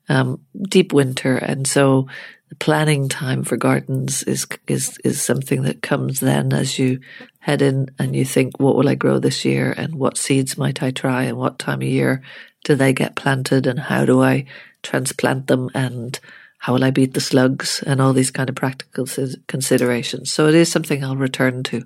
um, 0.10 0.42
deep 0.62 0.94
winter. 0.94 1.38
And 1.38 1.68
so 1.68 2.08
the 2.50 2.56
planning 2.56 3.10
time 3.10 3.44
for 3.44 3.58
gardens 3.58 4.24
is, 4.24 4.48
is, 4.68 4.98
is 5.04 5.22
something 5.22 5.64
that 5.64 5.82
comes 5.82 6.20
then 6.20 6.54
as 6.54 6.78
you 6.78 7.00
head 7.40 7.62
in 7.62 7.90
and 8.00 8.16
you 8.16 8.26
think, 8.26 8.60
what 8.60 8.76
will 8.76 8.90
I 8.90 8.96
grow 8.96 9.20
this 9.20 9.44
year? 9.44 9.74
And 9.76 9.96
what 9.96 10.18
seeds 10.18 10.58
might 10.58 10.84
I 10.84 10.92
try? 10.92 11.24
And 11.24 11.38
what 11.38 11.60
time 11.60 11.82
of 11.82 11.88
year 11.88 12.22
do 12.64 12.76
they 12.76 12.94
get 12.94 13.16
planted? 13.16 13.68
And 13.68 13.80
how 13.80 14.06
do 14.06 14.22
I 14.22 14.46
transplant 14.82 15.48
them? 15.48 15.70
And 15.74 16.20
how 16.64 16.72
will 16.72 16.84
I 16.86 16.92
beat 16.92 17.14
the 17.14 17.20
slugs 17.20 17.84
and 17.86 18.00
all 18.00 18.14
these 18.14 18.32
kind 18.32 18.48
of 18.48 18.56
practical 18.56 19.06
considerations. 19.48 20.32
So 20.32 20.48
it 20.48 20.56
is 20.56 20.72
something 20.72 21.04
I'll 21.04 21.18
return 21.18 21.62
to. 21.64 21.86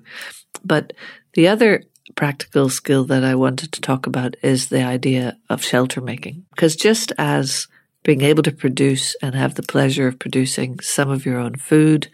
But 0.64 0.92
the 1.32 1.48
other 1.48 1.82
practical 2.14 2.68
skill 2.68 3.04
that 3.06 3.24
I 3.24 3.34
wanted 3.34 3.72
to 3.72 3.80
talk 3.80 4.06
about 4.06 4.36
is 4.40 4.68
the 4.68 4.84
idea 4.84 5.36
of 5.50 5.64
shelter 5.64 6.00
making. 6.00 6.46
Because 6.50 6.76
just 6.76 7.12
as 7.18 7.66
being 8.04 8.20
able 8.20 8.44
to 8.44 8.52
produce 8.52 9.16
and 9.20 9.34
have 9.34 9.56
the 9.56 9.64
pleasure 9.64 10.06
of 10.06 10.20
producing 10.20 10.78
some 10.78 11.10
of 11.10 11.26
your 11.26 11.38
own 11.38 11.56
food, 11.56 12.06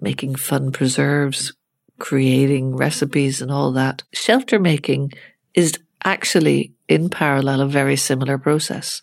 making 0.00 0.36
fun 0.36 0.70
preserves, 0.70 1.52
creating 1.98 2.76
recipes 2.76 3.42
and 3.42 3.50
all 3.50 3.72
that, 3.72 4.04
shelter 4.12 4.60
making 4.60 5.12
is 5.54 5.76
actually 6.04 6.72
in 6.88 7.08
parallel 7.08 7.60
a 7.60 7.66
very 7.66 7.96
similar 7.96 8.38
process. 8.38 9.02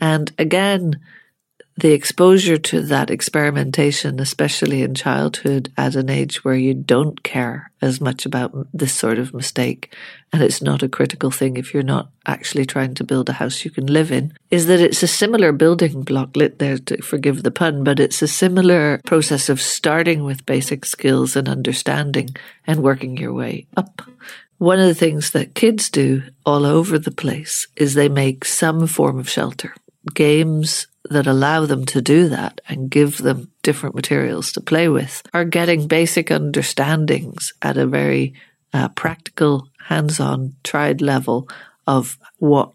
And 0.00 0.32
again, 0.38 1.00
the 1.76 1.92
exposure 1.92 2.58
to 2.58 2.82
that 2.82 3.10
experimentation, 3.10 4.20
especially 4.20 4.82
in 4.82 4.94
childhood 4.94 5.72
at 5.78 5.94
an 5.94 6.10
age 6.10 6.44
where 6.44 6.54
you 6.54 6.74
don't 6.74 7.22
care 7.22 7.70
as 7.80 8.00
much 8.00 8.26
about 8.26 8.66
this 8.74 8.92
sort 8.92 9.18
of 9.18 9.32
mistake, 9.32 9.94
and 10.32 10.42
it's 10.42 10.60
not 10.60 10.82
a 10.82 10.88
critical 10.88 11.30
thing 11.30 11.56
if 11.56 11.72
you're 11.72 11.82
not 11.82 12.10
actually 12.26 12.66
trying 12.66 12.94
to 12.94 13.04
build 13.04 13.28
a 13.28 13.32
house 13.32 13.64
you 13.64 13.70
can 13.70 13.86
live 13.86 14.12
in, 14.12 14.34
is 14.50 14.66
that 14.66 14.80
it's 14.80 15.02
a 15.02 15.08
similar 15.08 15.50
building 15.50 16.02
block, 16.02 16.36
lit 16.36 16.58
there 16.58 16.76
to 16.76 17.00
forgive 17.00 17.42
the 17.42 17.50
pun, 17.50 17.82
but 17.82 17.98
it's 17.98 18.20
a 18.20 18.28
similar 18.28 19.00
process 19.06 19.48
of 19.48 19.60
starting 19.60 20.24
with 20.24 20.46
basic 20.46 20.84
skills 20.84 21.36
and 21.36 21.48
understanding 21.48 22.28
and 22.66 22.82
working 22.82 23.16
your 23.16 23.32
way 23.32 23.66
up. 23.78 24.02
One 24.62 24.78
of 24.78 24.86
the 24.86 24.94
things 24.94 25.32
that 25.32 25.56
kids 25.56 25.90
do 25.90 26.22
all 26.46 26.64
over 26.64 26.96
the 26.96 27.10
place 27.10 27.66
is 27.74 27.94
they 27.94 28.08
make 28.08 28.44
some 28.44 28.86
form 28.86 29.18
of 29.18 29.28
shelter. 29.28 29.74
Games 30.14 30.86
that 31.10 31.26
allow 31.26 31.66
them 31.66 31.84
to 31.86 32.00
do 32.00 32.28
that 32.28 32.60
and 32.68 32.88
give 32.88 33.18
them 33.18 33.50
different 33.64 33.96
materials 33.96 34.52
to 34.52 34.60
play 34.60 34.88
with 34.88 35.20
are 35.34 35.44
getting 35.44 35.88
basic 35.88 36.30
understandings 36.30 37.52
at 37.60 37.76
a 37.76 37.88
very 37.88 38.34
uh, 38.72 38.86
practical, 38.90 39.66
hands 39.88 40.20
on, 40.20 40.54
tried 40.62 41.02
level 41.02 41.48
of 41.88 42.16
what 42.38 42.70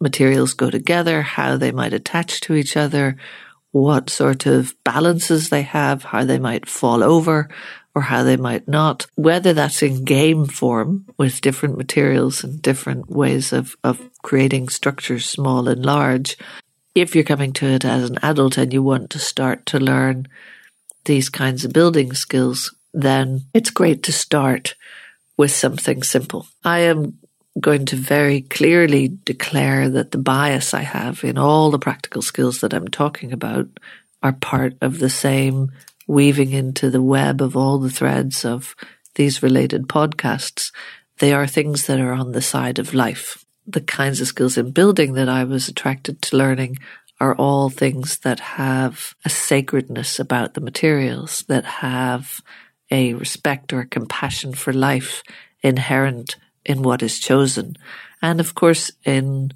materials 0.00 0.54
go 0.54 0.70
together, 0.70 1.20
how 1.20 1.58
they 1.58 1.72
might 1.72 1.92
attach 1.92 2.40
to 2.40 2.54
each 2.54 2.74
other, 2.74 3.18
what 3.72 4.08
sort 4.08 4.46
of 4.46 4.74
balances 4.82 5.50
they 5.50 5.62
have, 5.62 6.04
how 6.04 6.24
they 6.24 6.38
might 6.38 6.66
fall 6.66 7.02
over 7.02 7.50
or 7.94 8.02
how 8.02 8.22
they 8.22 8.36
might 8.36 8.66
not, 8.66 9.06
whether 9.16 9.52
that's 9.52 9.82
in 9.82 10.04
game 10.04 10.46
form 10.46 11.06
with 11.18 11.40
different 11.40 11.76
materials 11.76 12.42
and 12.42 12.62
different 12.62 13.10
ways 13.10 13.52
of, 13.52 13.76
of 13.84 14.00
creating 14.22 14.68
structures, 14.68 15.28
small 15.28 15.68
and 15.68 15.84
large, 15.84 16.38
if 16.94 17.14
you're 17.14 17.24
coming 17.24 17.52
to 17.52 17.66
it 17.66 17.84
as 17.84 18.08
an 18.08 18.18
adult 18.22 18.56
and 18.56 18.72
you 18.72 18.82
want 18.82 19.10
to 19.10 19.18
start 19.18 19.66
to 19.66 19.78
learn 19.78 20.26
these 21.04 21.28
kinds 21.28 21.64
of 21.64 21.72
building 21.72 22.12
skills, 22.12 22.74
then 22.94 23.42
it's 23.52 23.70
great 23.70 24.02
to 24.04 24.12
start 24.12 24.74
with 25.36 25.50
something 25.50 26.02
simple. 26.02 26.46
I 26.64 26.80
am 26.80 27.18
going 27.60 27.84
to 27.86 27.96
very 27.96 28.42
clearly 28.42 29.08
declare 29.24 29.88
that 29.90 30.10
the 30.10 30.18
bias 30.18 30.72
I 30.72 30.82
have 30.82 31.24
in 31.24 31.36
all 31.36 31.70
the 31.70 31.78
practical 31.78 32.22
skills 32.22 32.60
that 32.60 32.72
I'm 32.72 32.88
talking 32.88 33.32
about 33.32 33.68
are 34.22 34.32
part 34.32 34.74
of 34.80 34.98
the 34.98 35.10
same 35.10 35.72
weaving 36.06 36.52
into 36.52 36.90
the 36.90 37.02
web 37.02 37.40
of 37.40 37.56
all 37.56 37.78
the 37.78 37.90
threads 37.90 38.44
of 38.44 38.74
these 39.14 39.42
related 39.42 39.88
podcasts. 39.88 40.72
They 41.18 41.32
are 41.32 41.46
things 41.46 41.86
that 41.86 42.00
are 42.00 42.12
on 42.12 42.32
the 42.32 42.42
side 42.42 42.78
of 42.78 42.94
life 42.94 43.42
the 43.66 43.80
kinds 43.80 44.20
of 44.20 44.26
skills 44.26 44.58
in 44.58 44.70
building 44.70 45.14
that 45.14 45.28
I 45.28 45.44
was 45.44 45.68
attracted 45.68 46.20
to 46.22 46.36
learning 46.36 46.78
are 47.20 47.34
all 47.36 47.70
things 47.70 48.18
that 48.18 48.40
have 48.40 49.14
a 49.24 49.30
sacredness 49.30 50.18
about 50.18 50.54
the 50.54 50.60
materials, 50.60 51.44
that 51.48 51.64
have 51.64 52.40
a 52.90 53.14
respect 53.14 53.72
or 53.72 53.80
a 53.80 53.86
compassion 53.86 54.52
for 54.52 54.72
life 54.72 55.22
inherent 55.62 56.36
in 56.64 56.82
what 56.82 57.02
is 57.02 57.20
chosen. 57.20 57.76
And 58.20 58.40
of 58.40 58.54
course, 58.54 58.90
in 59.04 59.52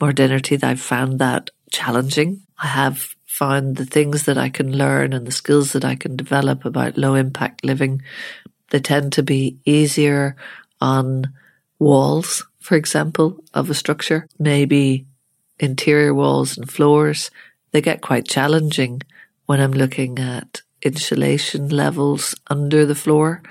modernity, 0.00 0.58
I've 0.62 0.80
found 0.80 1.18
that 1.18 1.50
challenging. 1.72 2.42
I 2.58 2.68
have 2.68 3.14
found 3.28 3.76
the 3.76 3.86
things 3.86 4.24
that 4.24 4.36
I 4.36 4.48
can 4.48 4.76
learn 4.76 5.12
and 5.12 5.26
the 5.26 5.32
skills 5.32 5.72
that 5.72 5.84
I 5.84 5.94
can 5.94 6.16
develop 6.16 6.64
about 6.64 6.98
low 6.98 7.14
impact 7.14 7.64
living. 7.64 8.02
They 8.70 8.80
tend 8.80 9.12
to 9.12 9.22
be 9.22 9.58
easier 9.64 10.34
on 10.80 11.32
walls 11.78 12.42
for 12.68 12.76
example, 12.76 13.42
of 13.54 13.70
a 13.70 13.74
structure, 13.74 14.28
maybe 14.38 15.06
interior 15.58 16.12
walls 16.12 16.58
and 16.58 16.70
floors, 16.70 17.30
they 17.70 17.80
get 17.80 18.02
quite 18.02 18.28
challenging 18.28 19.00
when 19.46 19.58
I'm 19.58 19.72
looking 19.72 20.18
at 20.18 20.60
insulation 20.82 21.70
levels 21.70 22.34
under 22.48 22.84
the 22.84 22.94
floor. 22.94 23.42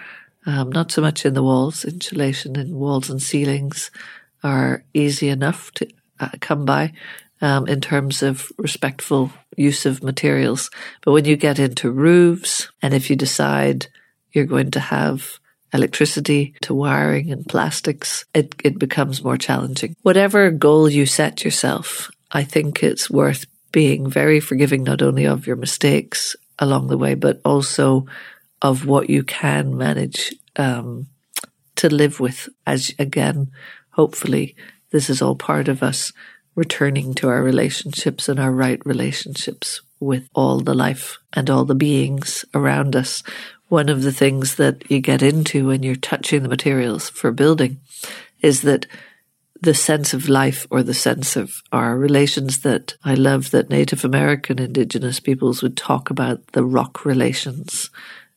Um, 0.46 0.72
not 0.72 0.92
so 0.92 1.02
much 1.02 1.26
in 1.26 1.34
the 1.34 1.42
walls. 1.42 1.84
Insulation 1.84 2.56
in 2.58 2.76
walls 2.76 3.10
and 3.10 3.20
ceilings 3.20 3.90
are 4.44 4.84
easy 4.94 5.30
enough 5.30 5.72
to 5.72 5.88
uh, 6.20 6.30
come 6.40 6.64
by 6.64 6.94
um, 7.42 7.68
in 7.68 7.82
terms 7.82 8.24
of 8.24 8.52
respectful 8.58 9.32
use 9.56 9.86
of 9.86 10.04
materials. 10.04 10.70
But 11.04 11.12
when 11.12 11.26
you 11.26 11.36
get 11.36 11.60
into 11.60 11.92
roofs, 11.92 12.70
and 12.82 12.94
if 12.94 13.10
you 13.10 13.16
decide 13.16 13.88
you're 14.32 14.46
going 14.46 14.72
to 14.72 14.80
have 14.80 15.40
electricity 15.74 16.56
to 16.62 16.74
wiring 16.74 17.32
and 17.32 17.46
plastics, 17.48 18.26
it, 18.34 18.56
it 18.64 18.80
becomes 18.80 19.24
more 19.24 19.38
challenging. 19.38 19.96
Whatever 20.02 20.52
goal 20.52 20.90
you 20.90 21.06
set 21.06 21.44
yourself, 21.44 22.10
I 22.32 22.44
think 22.44 22.84
it's 22.84 23.10
worth 23.10 23.46
being 23.72 24.10
very 24.10 24.40
forgiving 24.40 24.84
not 24.84 25.02
only 25.02 25.26
of 25.26 25.46
your 25.46 25.56
mistakes 25.56 26.36
along 26.60 26.88
the 26.88 26.98
way, 26.98 27.16
but 27.16 27.42
also 27.44 28.06
of 28.62 28.86
what 28.86 29.10
you 29.10 29.24
can 29.24 29.78
manage 29.78 30.34
um, 30.56 31.08
to 31.76 31.94
live 31.94 32.20
with. 32.20 32.50
As 32.66 32.94
again, 32.98 33.52
hopefully, 33.92 34.56
this 34.92 35.10
is 35.10 35.22
all 35.22 35.36
part 35.36 35.68
of 35.68 35.84
us 35.84 36.12
returning 36.58 37.14
to 37.14 37.30
our 37.30 37.44
relationships 37.44 38.28
and 38.28 38.40
our 38.40 38.52
right 38.52 38.84
relationships 38.84 39.82
with 40.00 40.28
all 40.34 40.60
the 40.60 40.74
life 40.74 41.20
and 41.34 41.50
all 41.50 41.64
the 41.64 41.76
beings 41.76 42.44
around 42.54 42.96
us. 42.96 43.22
One 43.70 43.90
of 43.90 44.02
the 44.02 44.12
things 44.12 44.56
that 44.56 44.90
you 44.90 45.00
get 45.00 45.22
into 45.22 45.68
when 45.68 45.84
you're 45.84 45.96
touching 45.96 46.42
the 46.42 46.50
materials 46.50 47.10
for 47.10 47.32
building 47.32 47.80
is 48.42 48.64
that 48.64 48.88
the 49.62 49.76
sense 49.76 50.14
of 50.16 50.30
life 50.30 50.66
or 50.72 50.82
the 50.82 50.96
sense 50.96 51.36
of 51.36 51.62
our 51.72 51.96
relations 51.96 52.62
that 52.62 52.96
I 53.04 53.14
love 53.14 53.52
that 53.52 53.70
Native 53.70 54.04
American 54.04 54.60
indigenous 54.60 55.20
peoples 55.20 55.62
would 55.62 55.78
talk 55.78 56.10
about 56.10 56.54
the 56.54 56.64
rock 56.64 57.06
relations, 57.06 57.92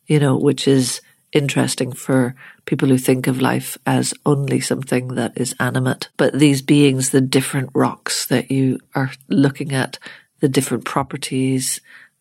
you 0.06 0.20
know, 0.20 0.36
which 0.36 0.68
is 0.68 1.00
interesting 1.32 1.92
for 1.92 2.34
people 2.64 2.88
who 2.88 2.98
think 2.98 3.26
of 3.26 3.40
life 3.40 3.78
as 3.86 4.14
only 4.26 4.60
something 4.60 5.08
that 5.08 5.32
is 5.36 5.54
animate. 5.60 6.08
But 6.16 6.38
these 6.38 6.62
beings, 6.62 7.10
the 7.10 7.20
different 7.20 7.70
rocks 7.74 8.26
that 8.26 8.50
you 8.50 8.80
are 8.94 9.12
looking 9.28 9.72
at, 9.72 9.98
the 10.40 10.48
different 10.48 10.84
properties, 10.84 11.80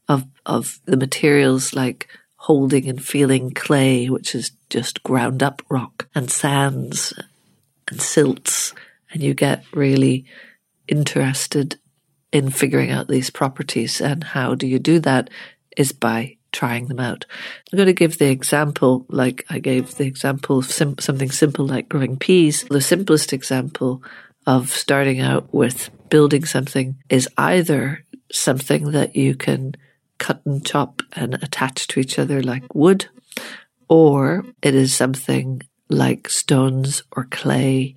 of, 0.10 0.26
of 0.46 0.80
the 0.86 0.98
materials 0.98 1.74
like 1.74 2.08
holding 2.36 2.90
and 2.90 3.04
feeling 3.04 3.52
clay, 3.52 4.10
which 4.10 4.34
is 4.34 4.52
just 4.70 5.04
ground 5.04 5.44
up 5.44 5.62
rock 5.70 6.08
and 6.16 6.30
sands 6.32 7.14
and 7.88 8.02
silts. 8.02 8.74
And 9.12 9.22
you 9.22 9.34
get 9.34 9.64
really 9.74 10.26
interested 10.88 11.78
in 12.32 12.50
figuring 12.50 12.90
out 12.92 13.08
these 13.08 13.30
properties. 13.30 14.02
And 14.02 14.24
how 14.24 14.56
do 14.56 14.68
you 14.68 14.80
do 14.80 15.00
that 15.00 15.30
is 15.78 15.92
by 15.92 16.38
trying 16.52 16.88
them 16.88 17.00
out. 17.00 17.26
I'm 17.72 17.78
going 17.78 17.88
to 17.88 17.94
give 17.94 18.18
the 18.18 18.30
example, 18.30 19.06
like 19.10 19.46
I 19.50 19.60
gave 19.60 19.96
the 19.96 20.06
example 20.06 20.60
of 20.60 20.66
sim- 20.66 20.98
something 21.00 21.32
simple 21.32 21.66
like 21.66 21.90
growing 21.90 22.18
peas. 22.18 22.64
The 22.70 22.82
simplest 22.82 23.34
example 23.34 24.04
of 24.46 24.70
starting 24.70 25.20
out 25.20 25.54
with 25.54 25.90
building 26.10 26.46
something 26.46 26.96
is 27.10 27.30
either 27.38 28.04
something 28.32 28.92
that 28.92 29.16
you 29.16 29.36
can 29.36 29.76
cut 30.18 30.42
and 30.46 30.66
chop 30.66 31.02
and 31.14 31.36
attach 31.36 31.88
to 31.88 32.00
each 32.00 32.20
other 32.20 32.42
like 32.42 32.76
wood, 32.76 33.08
or 33.88 34.46
it 34.62 34.76
is 34.76 34.94
something 34.94 35.62
like 35.90 36.30
stones 36.30 37.04
or 37.12 37.26
clay 37.26 37.96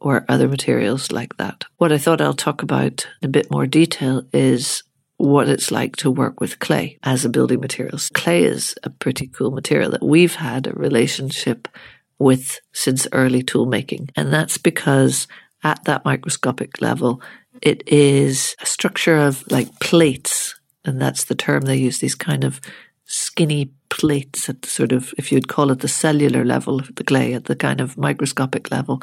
or 0.00 0.24
other 0.28 0.48
materials 0.48 1.12
like 1.12 1.36
that. 1.36 1.64
What 1.76 1.92
I 1.92 1.98
thought 1.98 2.20
I'll 2.20 2.34
talk 2.34 2.62
about 2.62 3.06
in 3.22 3.26
a 3.26 3.32
bit 3.32 3.50
more 3.50 3.66
detail 3.66 4.22
is 4.32 4.82
what 5.20 5.50
it's 5.50 5.70
like 5.70 5.96
to 5.96 6.10
work 6.10 6.40
with 6.40 6.58
clay 6.60 6.98
as 7.02 7.24
a 7.24 7.28
building 7.28 7.60
materials. 7.60 8.08
Clay 8.14 8.44
is 8.44 8.74
a 8.82 8.90
pretty 8.90 9.26
cool 9.26 9.50
material 9.50 9.90
that 9.90 10.02
we've 10.02 10.36
had 10.36 10.66
a 10.66 10.72
relationship 10.72 11.68
with 12.18 12.58
since 12.72 13.06
early 13.12 13.42
tool 13.42 13.66
making. 13.66 14.08
And 14.16 14.32
that's 14.32 14.56
because 14.56 15.28
at 15.62 15.84
that 15.84 16.06
microscopic 16.06 16.80
level, 16.80 17.20
it 17.60 17.86
is 17.86 18.56
a 18.62 18.66
structure 18.66 19.18
of 19.18 19.44
like 19.50 19.78
plates. 19.78 20.58
And 20.86 21.00
that's 21.00 21.24
the 21.24 21.34
term 21.34 21.62
they 21.62 21.76
use, 21.76 21.98
these 21.98 22.14
kind 22.14 22.42
of 22.42 22.58
skinny 23.04 23.72
plates 23.90 24.48
at 24.48 24.62
the 24.62 24.68
sort 24.68 24.92
of, 24.92 25.12
if 25.18 25.30
you'd 25.30 25.48
call 25.48 25.70
it 25.70 25.80
the 25.80 25.88
cellular 25.88 26.46
level 26.46 26.78
of 26.78 26.94
the 26.94 27.04
clay, 27.04 27.34
at 27.34 27.44
the 27.44 27.56
kind 27.56 27.82
of 27.82 27.98
microscopic 27.98 28.70
level. 28.70 29.02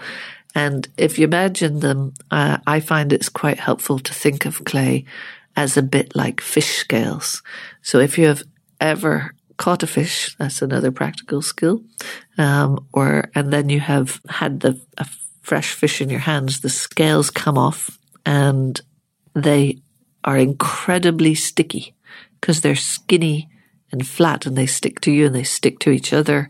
And 0.56 0.88
if 0.98 1.20
you 1.20 1.26
imagine 1.26 1.82
them, 1.82 2.16
uh, 2.32 2.58
I 2.66 2.80
find 2.80 3.14
it's 3.14 3.30
quite 3.30 3.60
helpful 3.60 4.00
to 4.00 4.14
think 4.14 4.46
of 4.46 4.66
clay 4.66 5.06
as 5.58 5.76
a 5.76 5.82
bit 5.82 6.16
like 6.16 6.40
fish 6.40 6.78
scales. 6.78 7.44
So 7.82 8.00
if 8.00 8.18
you 8.18 8.28
have 8.28 8.44
ever 8.80 9.34
caught 9.58 9.84
a 9.84 9.88
fish, 9.88 10.36
that's 10.38 10.62
another 10.62 10.92
practical 10.92 11.42
skill, 11.42 11.82
um, 12.38 12.88
or 12.94 13.30
and 13.36 13.52
then 13.52 13.68
you 13.68 13.82
have 13.82 14.22
had 14.30 14.62
the 14.62 14.80
fresh 15.48 15.74
fish 15.74 16.02
in 16.02 16.10
your 16.10 16.20
hands, 16.20 16.60
the 16.60 16.70
scales 16.70 17.30
come 17.30 17.58
off 17.58 17.98
and 18.26 18.82
they 19.34 19.78
are 20.26 20.38
incredibly 20.38 21.34
sticky 21.34 21.96
because 22.42 22.60
they're 22.60 22.76
skinny 22.76 23.50
and 23.90 24.06
flat 24.06 24.46
and 24.46 24.58
they 24.58 24.66
stick 24.66 25.00
to 25.00 25.10
you 25.10 25.26
and 25.26 25.34
they 25.34 25.44
stick 25.44 25.80
to 25.80 25.90
each 25.90 26.12
other 26.12 26.50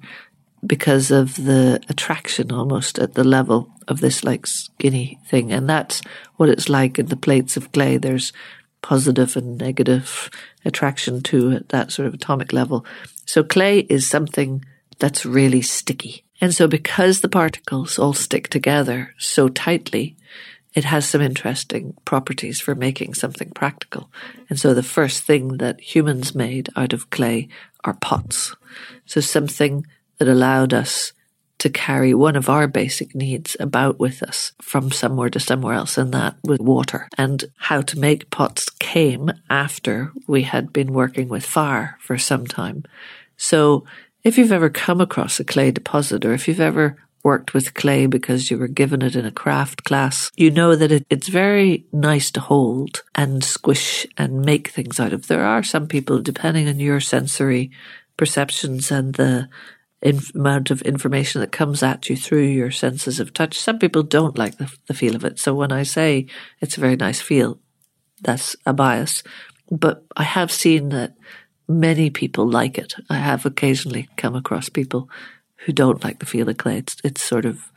because 0.65 1.11
of 1.11 1.35
the 1.35 1.79
attraction 1.87 2.51
almost 2.51 2.97
at 2.97 3.13
the 3.13 3.23
level 3.23 3.71
of 3.87 4.01
this 4.01 4.23
like 4.23 4.47
skinny 4.47 5.19
thing. 5.27 5.51
And 5.51 5.69
that's 5.69 6.01
what 6.37 6.49
it's 6.49 6.67
like 6.67 6.97
in 6.97 7.05
the 7.05 7.15
plates 7.15 7.55
of 7.55 7.71
clay. 7.71 7.97
There's 7.97 8.33
positive 8.81 9.35
and 9.35 9.57
negative 9.57 10.29
attraction 10.65 11.21
to 11.23 11.51
at 11.51 11.69
that 11.69 11.91
sort 11.91 12.07
of 12.07 12.13
atomic 12.13 12.53
level. 12.53 12.85
So 13.25 13.43
clay 13.43 13.79
is 13.79 14.07
something 14.07 14.63
that's 14.99 15.25
really 15.25 15.61
sticky. 15.61 16.23
And 16.39 16.53
so 16.53 16.67
because 16.67 17.21
the 17.21 17.29
particles 17.29 17.97
all 17.97 18.13
stick 18.13 18.47
together 18.49 19.13
so 19.17 19.49
tightly, 19.49 20.15
it 20.73 20.83
has 20.83 21.09
some 21.09 21.21
interesting 21.21 21.95
properties 22.05 22.59
for 22.59 22.75
making 22.75 23.15
something 23.15 23.49
practical. 23.51 24.11
And 24.49 24.59
so 24.59 24.73
the 24.73 24.83
first 24.83 25.23
thing 25.23 25.57
that 25.57 25.79
humans 25.79 26.35
made 26.35 26.69
out 26.75 26.93
of 26.93 27.09
clay 27.09 27.49
are 27.83 27.95
pots. 27.95 28.55
So 29.05 29.19
something 29.21 29.87
that 30.19 30.27
allowed 30.27 30.73
us 30.73 31.13
to 31.59 31.69
carry 31.69 32.13
one 32.13 32.35
of 32.35 32.49
our 32.49 32.67
basic 32.67 33.15
needs 33.15 33.57
about 33.59 33.99
with 33.99 34.21
us 34.21 34.51
from 34.61 34.91
somewhere 34.91 35.29
to 35.29 35.39
somewhere 35.39 35.73
else, 35.73 35.97
and 35.97 36.13
that 36.13 36.35
was 36.43 36.59
water. 36.59 37.07
And 37.17 37.45
how 37.57 37.81
to 37.81 37.99
make 37.99 38.29
pots 38.29 38.69
came 38.69 39.31
after 39.49 40.11
we 40.27 40.43
had 40.43 40.71
been 40.71 40.93
working 40.93 41.29
with 41.29 41.45
fire 41.45 41.97
for 41.99 42.17
some 42.17 42.45
time. 42.45 42.83
So 43.37 43.85
if 44.23 44.37
you've 44.37 44.51
ever 44.51 44.69
come 44.69 45.01
across 45.01 45.39
a 45.39 45.43
clay 45.43 45.71
deposit, 45.71 46.25
or 46.25 46.33
if 46.33 46.47
you've 46.47 46.59
ever 46.59 46.97
worked 47.23 47.53
with 47.53 47.73
clay 47.73 48.05
because 48.05 48.49
you 48.49 48.57
were 48.57 48.67
given 48.67 49.01
it 49.01 49.15
in 49.15 49.25
a 49.25 49.31
craft 49.31 49.83
class, 49.83 50.31
you 50.35 50.51
know 50.51 50.75
that 50.75 50.91
it, 50.91 51.05
it's 51.09 51.27
very 51.27 51.85
nice 51.91 52.31
to 52.31 52.39
hold 52.39 53.03
and 53.15 53.43
squish 53.43 54.05
and 54.17 54.45
make 54.45 54.69
things 54.69 54.99
out 54.99 55.13
of. 55.13 55.27
There 55.27 55.43
are 55.43 55.63
some 55.63 55.87
people, 55.87 56.21
depending 56.21 56.67
on 56.67 56.79
your 56.79 56.99
sensory 56.99 57.71
perceptions 58.15 58.91
and 58.91 59.15
the 59.15 59.49
inf- 60.01 60.33
amount 60.35 60.71
of 60.71 60.81
information 60.83 61.41
that 61.41 61.51
comes 61.51 61.83
at 61.83 62.09
you 62.09 62.15
through 62.15 62.43
your 62.43 62.71
senses 62.71 63.19
of 63.19 63.33
touch. 63.33 63.59
Some 63.59 63.79
people 63.79 64.03
don't 64.03 64.37
like 64.37 64.57
the, 64.57 64.71
the 64.87 64.93
feel 64.93 65.15
of 65.15 65.25
it. 65.25 65.39
So 65.39 65.53
when 65.53 65.71
I 65.71 65.83
say 65.83 66.27
it's 66.61 66.77
a 66.77 66.81
very 66.81 66.95
nice 66.95 67.21
feel, 67.21 67.59
that's 68.21 68.55
a 68.65 68.73
bias. 68.73 69.23
But 69.69 70.05
I 70.15 70.23
have 70.23 70.51
seen 70.51 70.89
that 70.89 71.15
many 71.67 72.09
people 72.09 72.47
like 72.47 72.77
it. 72.77 72.95
I 73.09 73.17
have 73.17 73.45
occasionally 73.45 74.07
come 74.15 74.35
across 74.35 74.69
people 74.69 75.09
who 75.65 75.73
don't 75.73 76.03
like 76.03 76.19
the 76.19 76.25
feel 76.25 76.47
of 76.49 76.57
clay. 76.57 76.77
It's, 76.77 76.97
it's 77.03 77.21
sort 77.21 77.45
of 77.45 77.71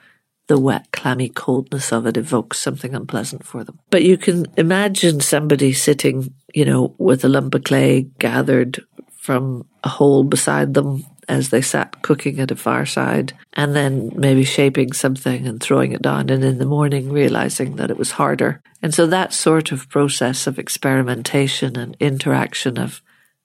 the 0.47 0.59
wet, 0.59 0.91
clammy 0.93 1.29
coldness 1.29 1.93
of 1.93 2.07
it 2.07 2.17
evokes 2.17 2.59
something 2.59 2.95
unpleasant 2.95 3.45
for 3.45 3.65
them. 3.65 3.79
But 3.91 4.03
you 4.03 4.17
can 4.17 4.47
imagine 4.57 5.21
somebody 5.21 5.73
sitting, 5.73 6.35
you 6.53 6.65
know, 6.65 6.95
with 6.99 7.25
a 7.25 7.29
lump 7.29 7.55
of 7.55 7.65
clay 7.65 8.03
gathered 8.19 8.85
from 9.17 9.67
a 9.85 9.89
hole 9.89 10.25
beside 10.25 10.75
them 10.75 11.05
as 11.31 11.51
they 11.51 11.63
sat 11.63 12.03
cooking 12.03 12.41
at 12.41 12.51
a 12.51 12.57
fireside 12.57 13.33
and 13.53 13.75
then 13.75 14.11
maybe 14.17 14.43
shaping 14.43 14.93
something 14.93 15.47
and 15.47 15.63
throwing 15.63 15.93
it 15.93 16.03
down 16.03 16.29
and 16.29 16.45
in 16.45 16.59
the 16.59 16.67
morning 16.67 17.13
realizing 17.13 17.77
that 17.77 17.91
it 17.91 17.97
was 17.97 18.11
harder. 18.13 18.61
And 18.83 18.93
so 18.93 19.07
that 19.07 19.33
sort 19.33 19.71
of 19.71 19.89
process 19.89 20.49
of 20.49 20.59
experimentation 20.59 21.79
and 21.79 21.97
interaction 22.01 22.79
of 22.79 23.01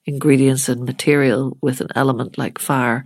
ingredients 0.05 0.67
and 0.67 0.83
material 0.83 1.57
with 1.61 1.79
an 1.79 1.89
element 1.95 2.37
like 2.37 2.57
fire 2.57 3.05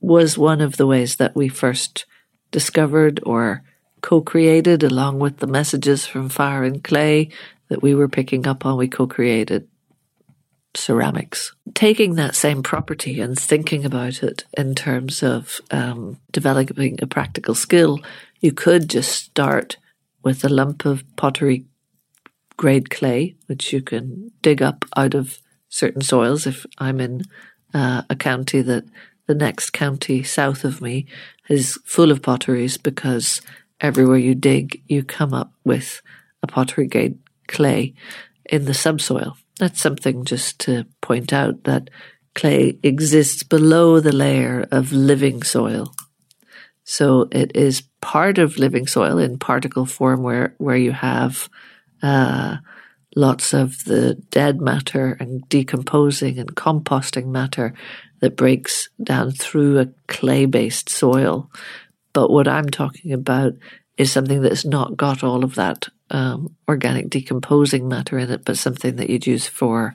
was 0.00 0.36
one 0.36 0.60
of 0.60 0.76
the 0.76 0.86
ways 0.86 1.16
that 1.16 1.36
we 1.36 1.48
first 1.48 2.06
discovered 2.50 3.20
or 3.24 3.62
co-created 4.00 4.82
along 4.82 5.20
with 5.20 5.38
the 5.38 5.46
messages 5.46 6.06
from 6.06 6.28
fire 6.28 6.64
and 6.64 6.82
clay 6.82 7.28
that 7.68 7.82
we 7.82 7.94
were 7.94 8.08
picking 8.08 8.46
up 8.46 8.66
on. 8.66 8.76
We 8.76 8.88
co-created 8.88 9.68
ceramics. 10.76 11.54
Taking 11.74 12.14
that 12.14 12.34
same 12.34 12.62
property 12.62 13.20
and 13.20 13.38
thinking 13.38 13.84
about 13.84 14.22
it 14.22 14.44
in 14.56 14.74
terms 14.74 15.22
of 15.22 15.60
um, 15.70 16.18
developing 16.30 16.98
a 17.00 17.06
practical 17.06 17.54
skill, 17.54 18.00
you 18.40 18.52
could 18.52 18.88
just 18.88 19.12
start 19.12 19.76
with 20.22 20.44
a 20.44 20.48
lump 20.48 20.84
of 20.84 21.04
pottery 21.16 21.64
grade 22.56 22.90
clay, 22.90 23.36
which 23.46 23.72
you 23.72 23.82
can 23.82 24.30
dig 24.42 24.62
up 24.62 24.84
out 24.96 25.14
of 25.14 25.38
certain 25.68 26.02
soils. 26.02 26.46
If 26.46 26.66
I'm 26.78 27.00
in 27.00 27.22
uh, 27.74 28.02
a 28.08 28.16
county 28.16 28.62
that 28.62 28.84
the 29.26 29.34
next 29.34 29.70
county 29.70 30.22
south 30.22 30.64
of 30.64 30.80
me 30.80 31.06
is 31.48 31.78
full 31.84 32.10
of 32.10 32.22
potteries 32.22 32.76
because 32.76 33.42
everywhere 33.80 34.18
you 34.18 34.34
dig, 34.34 34.82
you 34.88 35.02
come 35.02 35.34
up 35.34 35.52
with 35.64 36.00
a 36.42 36.46
pottery 36.46 36.86
grade 36.86 37.18
clay 37.46 37.94
in 38.46 38.64
the 38.64 38.74
subsoil. 38.74 39.36
That's 39.58 39.80
something 39.80 40.24
just 40.24 40.58
to 40.60 40.84
point 41.00 41.32
out 41.32 41.64
that 41.64 41.90
clay 42.34 42.78
exists 42.82 43.42
below 43.42 44.00
the 44.00 44.14
layer 44.14 44.66
of 44.70 44.92
living 44.92 45.42
soil. 45.42 45.94
So 46.84 47.28
it 47.32 47.56
is 47.56 47.82
part 48.00 48.38
of 48.38 48.58
living 48.58 48.86
soil 48.86 49.18
in 49.18 49.38
particle 49.38 49.86
form 49.86 50.22
where, 50.22 50.54
where 50.58 50.76
you 50.76 50.92
have, 50.92 51.48
uh, 52.02 52.58
lots 53.16 53.54
of 53.54 53.82
the 53.84 54.14
dead 54.30 54.60
matter 54.60 55.16
and 55.18 55.48
decomposing 55.48 56.38
and 56.38 56.54
composting 56.54 57.26
matter 57.26 57.72
that 58.20 58.36
breaks 58.36 58.90
down 59.02 59.32
through 59.32 59.78
a 59.78 59.88
clay 60.06 60.44
based 60.44 60.90
soil. 60.90 61.50
But 62.12 62.30
what 62.30 62.46
I'm 62.46 62.68
talking 62.68 63.12
about 63.12 63.54
is 63.96 64.12
something 64.12 64.42
that's 64.42 64.66
not 64.66 64.96
got 64.96 65.24
all 65.24 65.44
of 65.44 65.54
that 65.54 65.88
um, 66.10 66.54
organic 66.68 67.10
decomposing 67.10 67.88
matter 67.88 68.18
in 68.18 68.30
it, 68.30 68.44
but 68.44 68.58
something 68.58 68.96
that 68.96 69.10
you'd 69.10 69.26
use 69.26 69.46
for 69.46 69.94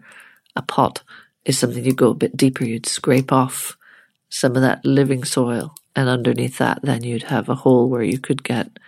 a 0.56 0.62
pot 0.62 1.04
is 1.45 1.58
something 1.58 1.84
you 1.84 1.93
go 1.93 2.10
a 2.10 2.15
bit 2.15 2.36
deeper. 2.36 2.65
You'd 2.65 2.86
scrape 2.86 3.32
off 3.32 3.78
some 4.30 4.56
of 4.56 4.62
that 4.62 4.86
living 4.86 5.24
soil, 5.24 5.76
and 5.95 6.08
underneath 6.08 6.58
that, 6.58 6.80
then 6.84 7.04
you'd 7.04 7.24
have 7.24 7.50
a 7.50 7.56
hole 7.56 7.89
where 7.89 8.04
you 8.04 8.17
could 8.17 8.43
get 8.43 8.80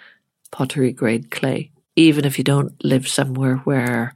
pottery 0.51 0.91
grade 0.91 1.31
clay. 1.31 1.71
Even 1.95 2.25
if 2.25 2.37
you 2.37 2.43
don't 2.43 2.83
live 2.83 3.07
somewhere 3.07 3.57
where 3.57 4.13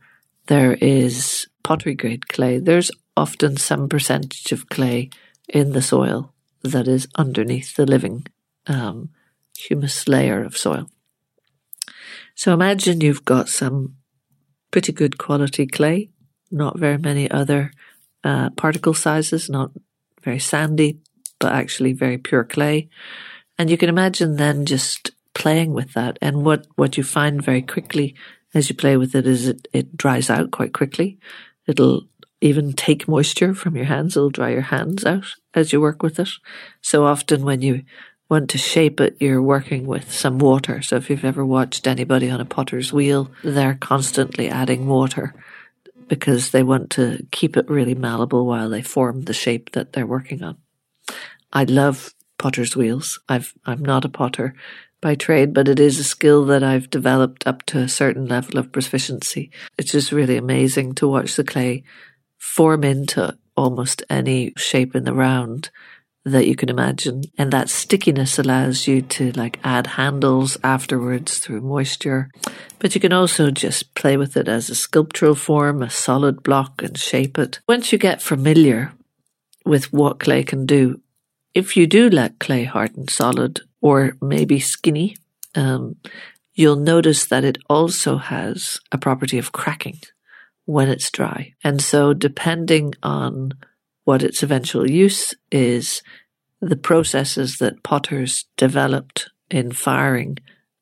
there 0.47 0.73
is 0.73 1.47
pottery 1.63 1.95
grade 1.95 2.27
clay, 2.27 2.59
there's 2.59 2.91
often 3.15 3.57
some 3.57 3.89
percentage 3.89 4.51
of 4.51 4.69
clay 4.69 5.09
in 5.49 5.73
the 5.73 5.81
soil 5.81 6.33
that 6.63 6.87
is 6.87 7.07
underneath 7.15 7.75
the 7.75 7.85
living 7.85 8.25
um, 8.67 9.09
humus 9.57 10.07
layer 10.07 10.43
of 10.43 10.57
soil. 10.57 10.89
So 12.37 12.53
imagine 12.53 13.01
you've 13.01 13.25
got 13.25 13.49
some 13.49 13.95
pretty 14.71 14.93
good 14.93 15.17
quality 15.17 15.67
clay 15.67 16.11
not 16.51 16.79
very 16.79 16.97
many 16.97 17.29
other 17.29 17.71
uh, 18.23 18.49
particle 18.51 18.93
sizes, 18.93 19.49
not 19.49 19.71
very 20.23 20.39
sandy, 20.39 20.99
but 21.39 21.51
actually 21.51 21.93
very 21.93 22.17
pure 22.17 22.43
clay. 22.43 22.89
And 23.57 23.69
you 23.69 23.77
can 23.77 23.89
imagine 23.89 24.35
then 24.35 24.65
just 24.65 25.11
playing 25.33 25.73
with 25.73 25.93
that. 25.93 26.17
And 26.21 26.43
what, 26.43 26.67
what 26.75 26.97
you 26.97 27.03
find 27.03 27.43
very 27.43 27.61
quickly 27.61 28.15
as 28.53 28.69
you 28.69 28.75
play 28.75 28.97
with 28.97 29.15
it 29.15 29.27
is 29.27 29.47
it, 29.47 29.67
it 29.73 29.97
dries 29.97 30.29
out 30.29 30.51
quite 30.51 30.73
quickly. 30.73 31.19
It'll 31.67 32.07
even 32.39 32.73
take 32.73 33.07
moisture 33.07 33.53
from 33.53 33.75
your 33.75 33.85
hands. 33.85 34.15
It'll 34.15 34.29
dry 34.29 34.49
your 34.49 34.61
hands 34.61 35.05
out 35.05 35.25
as 35.53 35.73
you 35.73 35.81
work 35.81 36.01
with 36.01 36.19
it. 36.19 36.29
So 36.81 37.05
often 37.05 37.43
when 37.43 37.61
you 37.61 37.83
want 38.29 38.49
to 38.49 38.57
shape 38.57 38.99
it, 38.99 39.17
you're 39.19 39.41
working 39.41 39.85
with 39.85 40.11
some 40.11 40.37
water. 40.37 40.81
So 40.81 40.97
if 40.97 41.09
you've 41.09 41.25
ever 41.25 41.45
watched 41.45 41.87
anybody 41.87 42.29
on 42.29 42.41
a 42.41 42.45
potter's 42.45 42.91
wheel, 42.91 43.31
they're 43.43 43.75
constantly 43.75 44.49
adding 44.49 44.87
water 44.87 45.33
because 46.07 46.51
they 46.51 46.63
want 46.63 46.89
to 46.91 47.25
keep 47.31 47.57
it 47.57 47.69
really 47.69 47.95
malleable 47.95 48.45
while 48.45 48.69
they 48.69 48.81
form 48.81 49.23
the 49.23 49.33
shape 49.33 49.71
that 49.71 49.93
they're 49.93 50.05
working 50.05 50.43
on. 50.43 50.57
I 51.51 51.63
love 51.63 52.13
potter's 52.37 52.75
wheels. 52.75 53.19
I've, 53.27 53.53
I'm 53.65 53.83
not 53.83 54.05
a 54.05 54.09
potter 54.09 54.53
by 55.01 55.15
trade, 55.15 55.53
but 55.53 55.67
it 55.67 55.79
is 55.79 55.99
a 55.99 56.03
skill 56.03 56.45
that 56.45 56.63
I've 56.63 56.89
developed 56.89 57.45
up 57.45 57.63
to 57.67 57.79
a 57.79 57.89
certain 57.89 58.25
level 58.25 58.57
of 58.57 58.71
proficiency. 58.71 59.51
It's 59.77 59.91
just 59.91 60.11
really 60.11 60.37
amazing 60.37 60.95
to 60.95 61.07
watch 61.07 61.35
the 61.35 61.43
clay 61.43 61.83
form 62.37 62.83
into 62.83 63.37
almost 63.55 64.03
any 64.09 64.53
shape 64.57 64.95
in 64.95 65.03
the 65.03 65.13
round 65.13 65.69
that 66.31 66.47
you 66.47 66.55
can 66.55 66.69
imagine. 66.69 67.23
And 67.37 67.51
that 67.51 67.69
stickiness 67.69 68.37
allows 68.37 68.87
you 68.87 69.01
to 69.01 69.31
like 69.33 69.59
add 69.63 69.87
handles 69.87 70.57
afterwards 70.63 71.39
through 71.39 71.61
moisture. 71.61 72.29
But 72.79 72.95
you 72.95 73.01
can 73.01 73.13
also 73.13 73.49
just 73.51 73.95
play 73.95 74.17
with 74.17 74.35
it 74.37 74.47
as 74.47 74.69
a 74.69 74.75
sculptural 74.75 75.35
form, 75.35 75.81
a 75.81 75.89
solid 75.89 76.43
block 76.43 76.81
and 76.83 76.97
shape 76.97 77.37
it. 77.37 77.59
Once 77.67 77.91
you 77.91 77.97
get 77.97 78.21
familiar 78.21 78.91
with 79.65 79.91
what 79.93 80.19
clay 80.19 80.43
can 80.43 80.65
do, 80.65 81.01
if 81.53 81.75
you 81.77 81.87
do 81.87 82.09
let 82.09 82.39
clay 82.39 82.65
harden 82.65 83.07
solid 83.07 83.61
or 83.81 84.17
maybe 84.21 84.59
skinny, 84.59 85.15
um, 85.55 85.95
you'll 86.53 86.75
notice 86.75 87.25
that 87.25 87.43
it 87.43 87.57
also 87.69 88.17
has 88.17 88.79
a 88.91 88.97
property 88.97 89.37
of 89.37 89.51
cracking 89.51 89.99
when 90.65 90.89
it's 90.89 91.09
dry. 91.09 91.53
And 91.63 91.81
so 91.81 92.13
depending 92.13 92.93
on 93.01 93.53
what 94.07 94.23
its 94.23 94.41
eventual 94.41 94.89
use 94.89 95.33
is, 95.51 96.01
the 96.61 96.75
processes 96.75 97.57
that 97.57 97.83
potters 97.83 98.45
developed 98.57 99.29
in 99.49 99.71
firing 99.71 100.37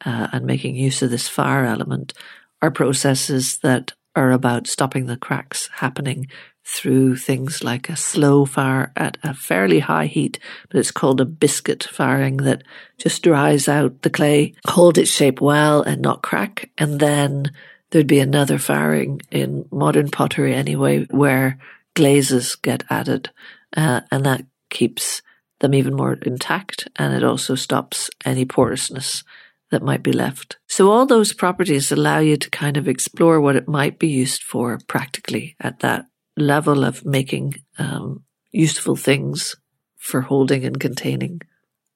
uh, 0.06 0.28
and 0.32 0.46
making 0.46 0.76
use 0.76 1.02
of 1.02 1.10
this 1.10 1.28
fire 1.28 1.66
element 1.66 2.14
are 2.62 2.72
processes 2.72 3.58
that 3.60 3.94
are 4.16 4.32
about 4.32 4.68
stopping 4.68 5.06
the 5.06 5.18
cracks 5.18 5.70
happening 5.76 6.28
through 6.66 7.16
things 7.16 7.64
like 7.64 7.90
a 7.90 7.96
slow 7.96 8.44
fire 8.44 8.92
at 8.96 9.18
a 9.24 9.34
fairly 9.34 9.80
high 9.80 10.08
heat, 10.08 10.40
but 10.70 10.80
it's 10.80 10.92
called 10.92 11.22
a 11.22 11.26
biscuit 11.26 11.84
firing 11.84 12.38
that 12.38 12.64
just 12.98 13.22
dries 13.22 13.68
out 13.68 14.02
the 14.02 14.10
clay, 14.10 14.54
hold 14.68 14.98
its 14.98 15.12
shape 15.12 15.40
well 15.42 15.84
and 15.84 16.02
not 16.02 16.24
crack, 16.24 16.72
and 16.78 17.00
then 17.00 17.52
there'd 17.92 18.08
be 18.08 18.20
another 18.20 18.58
firing 18.58 19.22
in 19.30 19.68
modern 19.72 20.10
pottery 20.10 20.56
anyway, 20.56 21.06
where 21.12 21.60
glazes 21.94 22.56
get 22.56 22.84
added, 22.90 23.30
uh, 23.78 24.02
and 24.10 24.26
that 24.26 24.44
keeps 24.72 25.22
them 25.66 25.74
even 25.74 25.96
more 25.96 26.14
intact, 26.14 26.88
and 26.96 27.14
it 27.14 27.24
also 27.24 27.56
stops 27.56 28.10
any 28.24 28.46
porousness 28.46 29.24
that 29.72 29.82
might 29.82 30.04
be 30.04 30.14
left. 30.14 30.58
So 30.68 30.92
all 30.92 31.06
those 31.06 31.34
properties 31.34 31.92
allow 31.92 32.20
you 32.20 32.38
to 32.38 32.50
kind 32.52 32.78
of 32.78 32.88
explore 32.88 33.42
what 33.42 33.56
it 33.56 33.68
might 33.68 33.98
be 33.98 34.08
used 34.08 34.44
for 34.44 34.80
practically 34.88 35.56
at 35.60 35.80
that 35.80 36.06
level 36.38 36.84
of 36.84 37.04
making 37.04 37.56
um, 37.80 38.24
useful 38.52 38.96
things 38.96 39.56
for 39.98 40.22
holding 40.22 40.64
and 40.66 40.80
containing 40.80 41.42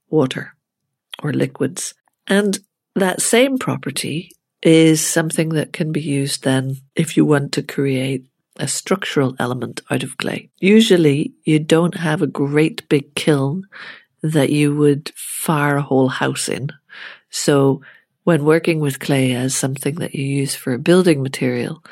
water 0.10 0.56
or 1.22 1.32
liquids. 1.32 1.94
And 2.26 2.58
that 2.96 3.22
same 3.22 3.60
property 3.60 4.32
is 4.64 5.06
something 5.06 5.50
that 5.50 5.72
can 5.72 5.92
be 5.92 6.02
used 6.02 6.44
then 6.44 6.78
if 6.96 7.16
you 7.16 7.24
want 7.24 7.54
to 7.54 7.62
create 7.62 8.26
a 8.60 8.68
structural 8.68 9.36
element 9.40 9.82
out 9.90 10.04
of 10.04 10.18
clay. 10.18 10.50
Usually 10.60 11.34
you 11.44 11.60
don't 11.60 11.96
have 11.96 12.22
a 12.22 12.28
great 12.28 12.88
big 12.90 13.16
kiln 13.16 13.66
that 14.22 14.50
you 14.50 14.76
would 14.76 15.12
fire 15.16 15.78
a 15.78 15.82
whole 15.82 16.10
house 16.10 16.50
in. 16.50 16.70
So 17.30 17.82
when 18.24 18.46
working 18.46 18.80
with 18.80 19.00
clay 19.00 19.34
as 19.34 19.56
something 19.56 19.96
that 19.96 20.14
you 20.14 20.26
use 20.26 20.56
for 20.56 20.74
a 20.74 20.80
building 20.80 21.24
material, 21.24 21.84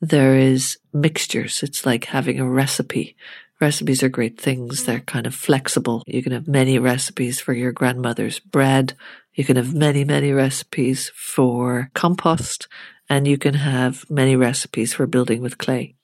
there 0.00 0.36
is 0.36 0.78
mixtures. 0.92 1.62
It's 1.62 1.86
like 1.86 2.04
having 2.04 2.40
a 2.40 2.48
recipe. 2.48 3.16
Recipes 3.60 4.02
are 4.02 4.08
great 4.08 4.40
things. 4.40 4.84
They're 4.84 5.00
kind 5.00 5.26
of 5.26 5.34
flexible. 5.34 6.02
You 6.06 6.22
can 6.22 6.32
have 6.32 6.46
many 6.46 6.78
recipes 6.78 7.40
for 7.40 7.52
your 7.52 7.72
grandmother's 7.72 8.38
bread 8.38 8.94
you 9.38 9.44
can 9.44 9.54
have 9.54 9.72
many, 9.72 10.04
many 10.04 10.32
recipes 10.32 11.12
for 11.14 11.92
compost 11.94 12.66
and 13.08 13.24
you 13.24 13.38
can 13.38 13.54
have 13.54 14.04
many 14.10 14.34
recipes 14.34 14.92
for 14.92 15.06
building 15.06 15.42
with 15.42 15.58
clay, 15.58 15.94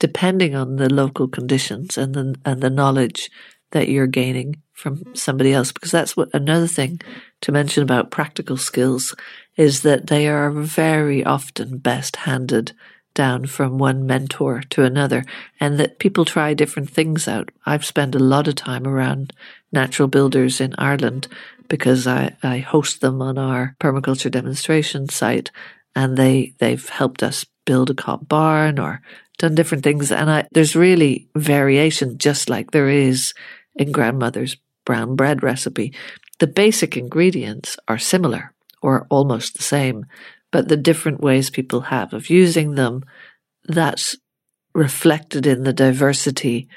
depending 0.00 0.56
on 0.56 0.76
the 0.76 0.92
local 0.92 1.28
conditions 1.28 1.96
and 1.96 2.14
the, 2.14 2.34
and 2.44 2.60
the 2.60 2.70
knowledge 2.70 3.30
that 3.70 3.88
you're 3.88 4.08
gaining 4.08 4.60
from 4.72 5.14
somebody 5.14 5.52
else. 5.52 5.70
Because 5.70 5.92
that's 5.92 6.16
what 6.16 6.30
another 6.34 6.66
thing 6.66 7.00
to 7.42 7.52
mention 7.52 7.84
about 7.84 8.10
practical 8.10 8.56
skills 8.56 9.14
is 9.56 9.82
that 9.82 10.08
they 10.08 10.26
are 10.26 10.50
very 10.50 11.24
often 11.24 11.78
best 11.78 12.16
handed 12.16 12.72
down 13.14 13.44
from 13.46 13.78
one 13.78 14.06
mentor 14.06 14.62
to 14.70 14.84
another 14.84 15.24
and 15.58 15.78
that 15.78 15.98
people 15.98 16.24
try 16.24 16.54
different 16.54 16.90
things 16.90 17.28
out. 17.28 17.50
I've 17.66 17.84
spent 17.84 18.14
a 18.14 18.20
lot 18.20 18.48
of 18.48 18.54
time 18.54 18.86
around 18.86 19.32
natural 19.72 20.08
builders 20.08 20.60
in 20.60 20.74
Ireland 20.78 21.28
because 21.68 22.06
I, 22.06 22.36
I 22.42 22.58
host 22.58 23.00
them 23.00 23.20
on 23.20 23.36
our 23.36 23.76
permaculture 23.80 24.30
demonstration 24.30 25.08
site 25.08 25.50
and 25.94 26.16
they, 26.16 26.54
they've 26.58 26.88
helped 26.88 27.22
us 27.22 27.44
build 27.66 27.90
a 27.90 27.94
cob 27.94 28.28
barn 28.28 28.78
or 28.78 29.02
done 29.40 29.54
different 29.54 29.82
things. 29.82 30.12
And 30.12 30.30
I, 30.30 30.46
there's 30.52 30.76
really 30.76 31.28
variation, 31.34 32.18
just 32.18 32.48
like 32.48 32.70
there 32.70 32.88
is 32.88 33.32
in 33.74 33.90
grandmother's 33.90 34.56
brown 34.84 35.16
bread 35.16 35.42
recipe. 35.42 35.94
The 36.38 36.46
basic 36.46 36.96
ingredients 36.96 37.76
are 37.88 37.98
similar 37.98 38.54
or 38.82 39.06
almost 39.10 39.56
the 39.56 39.62
same, 39.62 40.06
but 40.50 40.68
the 40.68 40.76
different 40.76 41.20
ways 41.20 41.50
people 41.50 41.80
have 41.82 42.12
of 42.12 42.30
using 42.30 42.74
them, 42.74 43.02
that's 43.64 44.16
reflected 44.74 45.46
in 45.46 45.64
the 45.64 45.72
diversity 45.72 46.68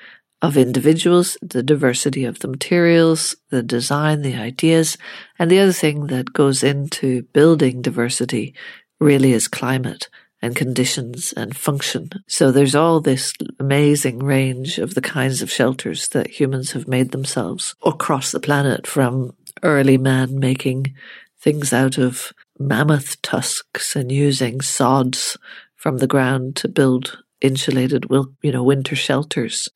of 0.42 0.58
individuals, 0.58 1.38
the 1.42 1.64
diversity 1.64 2.26
of 2.26 2.40
the 2.40 2.48
materials, 2.48 3.36
the 3.50 3.64
design, 3.64 4.22
the 4.22 4.36
ideas. 4.36 4.98
And 5.40 5.50
the 5.50 5.60
other 5.60 5.74
thing 5.74 6.08
that 6.08 6.34
goes 6.34 6.64
into 6.64 7.24
building 7.34 7.82
diversity 7.82 8.54
really 9.00 9.32
is 9.32 9.48
climate 9.48 10.10
and 10.44 10.58
conditions 10.58 11.34
and 11.38 11.56
function. 11.56 12.10
So 12.28 12.52
there's 12.52 12.76
all 12.76 13.00
this 13.00 13.34
amazing 13.62 14.20
range 14.20 14.78
of 14.78 14.94
the 14.94 15.02
kinds 15.02 15.42
of 15.42 15.50
shelters 15.50 16.10
that 16.10 16.28
humans 16.28 16.74
have 16.74 16.86
made 16.86 17.12
themselves 17.12 17.76
across 17.86 18.32
the 18.32 18.42
planet 18.42 18.86
from 18.86 19.34
early 19.64 19.98
man 19.98 20.38
making 20.38 20.94
things 21.40 21.72
out 21.72 21.98
of 21.98 22.34
mammoth 22.60 23.22
tusks 23.22 23.96
and 23.96 24.12
using 24.12 24.60
sods 24.60 25.38
from 25.78 26.00
the 26.00 26.08
ground 26.08 26.58
to 26.58 26.68
build 26.68 27.24
insulated, 27.40 28.06
you 28.42 28.52
know, 28.52 28.64
winter 28.64 28.98
shelters 28.98 29.70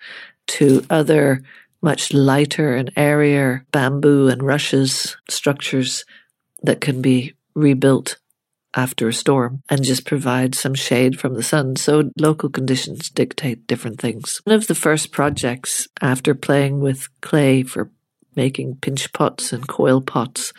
to 0.47 0.85
other 0.89 1.43
much 1.81 2.11
lighter 2.11 2.75
and 2.75 2.91
airier 2.97 3.65
bamboo 3.71 4.27
and 4.27 4.43
rushes 4.43 5.15
structures 5.29 6.03
that 6.63 6.81
can 6.81 7.01
be 7.01 7.33
rebuilt 7.55 8.17
after 8.77 9.07
a 9.07 9.13
storm 9.13 9.63
and 9.69 9.83
just 9.83 10.05
provide 10.05 10.53
some 10.55 10.75
shade 10.75 11.19
from 11.19 11.33
the 11.33 11.43
sun. 11.43 11.75
So 11.75 12.11
local 12.17 12.49
conditions 12.49 13.09
dictate 13.09 13.67
different 13.67 13.99
things. 13.99 14.39
One 14.43 14.55
of 14.55 14.67
the 14.67 14.75
first 14.75 15.11
projects 15.11 15.87
after 15.99 16.35
playing 16.35 16.79
with 16.79 17.09
clay 17.21 17.63
for 17.63 17.89
making 18.35 18.77
pinch 18.77 19.11
pots 19.11 19.51
and 19.51 19.67
coil 19.67 19.99
pots 19.99 20.53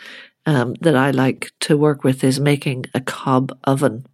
um, 0.45 0.75
that 0.81 0.95
I 0.95 1.11
like 1.11 1.51
to 1.61 1.77
work 1.77 2.03
with 2.03 2.23
is 2.23 2.39
making 2.39 2.85
a 2.93 2.99
cob 2.99 3.57
oven 3.63 4.05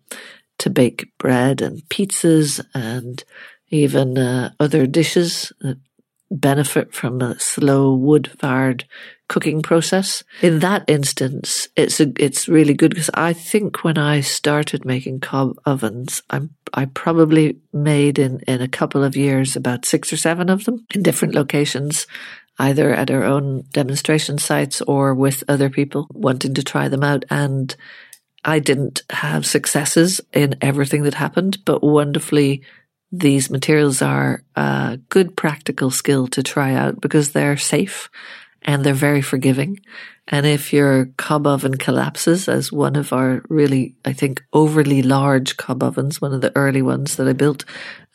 to 0.60 0.70
bake 0.70 1.10
bread 1.18 1.62
and 1.62 1.82
pizzas 1.89 2.63
and 2.74 3.24
even 3.70 4.18
uh, 4.18 4.52
other 4.60 4.86
dishes 4.86 5.52
that 5.62 5.80
benefit 6.30 6.94
from 6.94 7.22
a 7.22 7.39
slow 7.39 7.94
wood 7.94 8.30
fired 8.39 8.86
cooking 9.27 9.61
process. 9.61 10.23
In 10.41 10.59
that 10.59 10.83
instance, 10.88 11.67
it's 11.75 11.99
a, 11.99 12.11
it's 12.17 12.47
really 12.47 12.73
good 12.73 12.91
because 12.91 13.09
I 13.13 13.33
think 13.33 13.83
when 13.83 13.97
I 13.97 14.21
started 14.21 14.85
making 14.85 15.21
cob 15.21 15.57
ovens, 15.65 16.21
I'm, 16.29 16.51
I 16.73 16.85
probably 16.85 17.57
made 17.73 18.19
in, 18.19 18.41
in 18.41 18.61
a 18.61 18.67
couple 18.67 19.03
of 19.03 19.15
years 19.15 19.55
about 19.55 19.85
six 19.85 20.13
or 20.13 20.17
seven 20.17 20.49
of 20.49 20.65
them 20.65 20.85
in 20.93 21.01
different 21.01 21.33
locations, 21.33 22.05
either 22.59 22.93
at 22.93 23.09
our 23.09 23.23
own 23.23 23.63
demonstration 23.71 24.38
sites 24.38 24.81
or 24.81 25.15
with 25.15 25.43
other 25.47 25.69
people 25.69 26.07
wanting 26.11 26.53
to 26.53 26.63
try 26.63 26.88
them 26.88 27.03
out. 27.03 27.25
And 27.29 27.75
I 28.43 28.59
didn't 28.59 29.01
have 29.09 29.45
successes 29.45 30.21
in 30.33 30.55
everything 30.61 31.03
that 31.03 31.15
happened, 31.15 31.65
but 31.65 31.83
wonderfully 31.83 32.61
these 33.11 33.49
materials 33.49 34.01
are 34.01 34.43
a 34.55 34.99
good 35.09 35.38
practical 35.38 35.89
skill 35.89 36.27
to 36.27 36.43
try 36.43 36.73
out 36.73 36.99
because 37.01 37.31
they're 37.31 37.57
safe 37.57 38.09
and 38.65 38.84
they're 38.84 38.93
very 38.93 39.21
forgiving. 39.21 39.80
And 40.28 40.47
if 40.47 40.73
your 40.73 41.06
cob 41.17 41.45
oven 41.45 41.75
collapses, 41.75 42.49
as 42.49 42.71
one 42.71 42.95
of 42.95 43.13
our 43.13 43.43
really, 43.47 43.95
I 44.04 44.12
think, 44.12 44.43
overly 44.54 45.04
large 45.04 45.56
cob 45.56 45.84
ovens, 45.84 46.19
one 46.19 46.34
of 46.34 46.41
the 46.41 46.51
early 46.56 46.82
ones 46.82 47.15
that 47.15 47.28
I 47.28 47.34
built, 47.34 47.63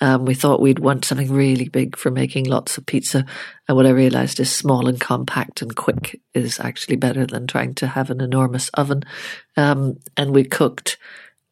um, 0.00 0.24
we 0.24 0.34
thought 0.34 0.60
we'd 0.60 0.80
want 0.80 1.04
something 1.04 1.32
really 1.32 1.68
big 1.68 1.96
for 1.96 2.10
making 2.10 2.46
lots 2.46 2.76
of 2.76 2.86
pizza. 2.86 3.24
And 3.68 3.76
what 3.76 3.86
I 3.86 3.90
realized 3.90 4.40
is 4.40 4.50
small 4.52 4.88
and 4.88 5.00
compact 5.00 5.62
and 5.62 5.74
quick 5.76 6.20
is 6.34 6.58
actually 6.58 6.96
better 6.96 7.26
than 7.26 7.46
trying 7.46 7.74
to 7.76 7.86
have 7.86 8.10
an 8.10 8.20
enormous 8.20 8.70
oven. 8.70 9.04
Um, 9.56 10.00
and 10.16 10.32
we 10.32 10.42
cooked 10.42 10.98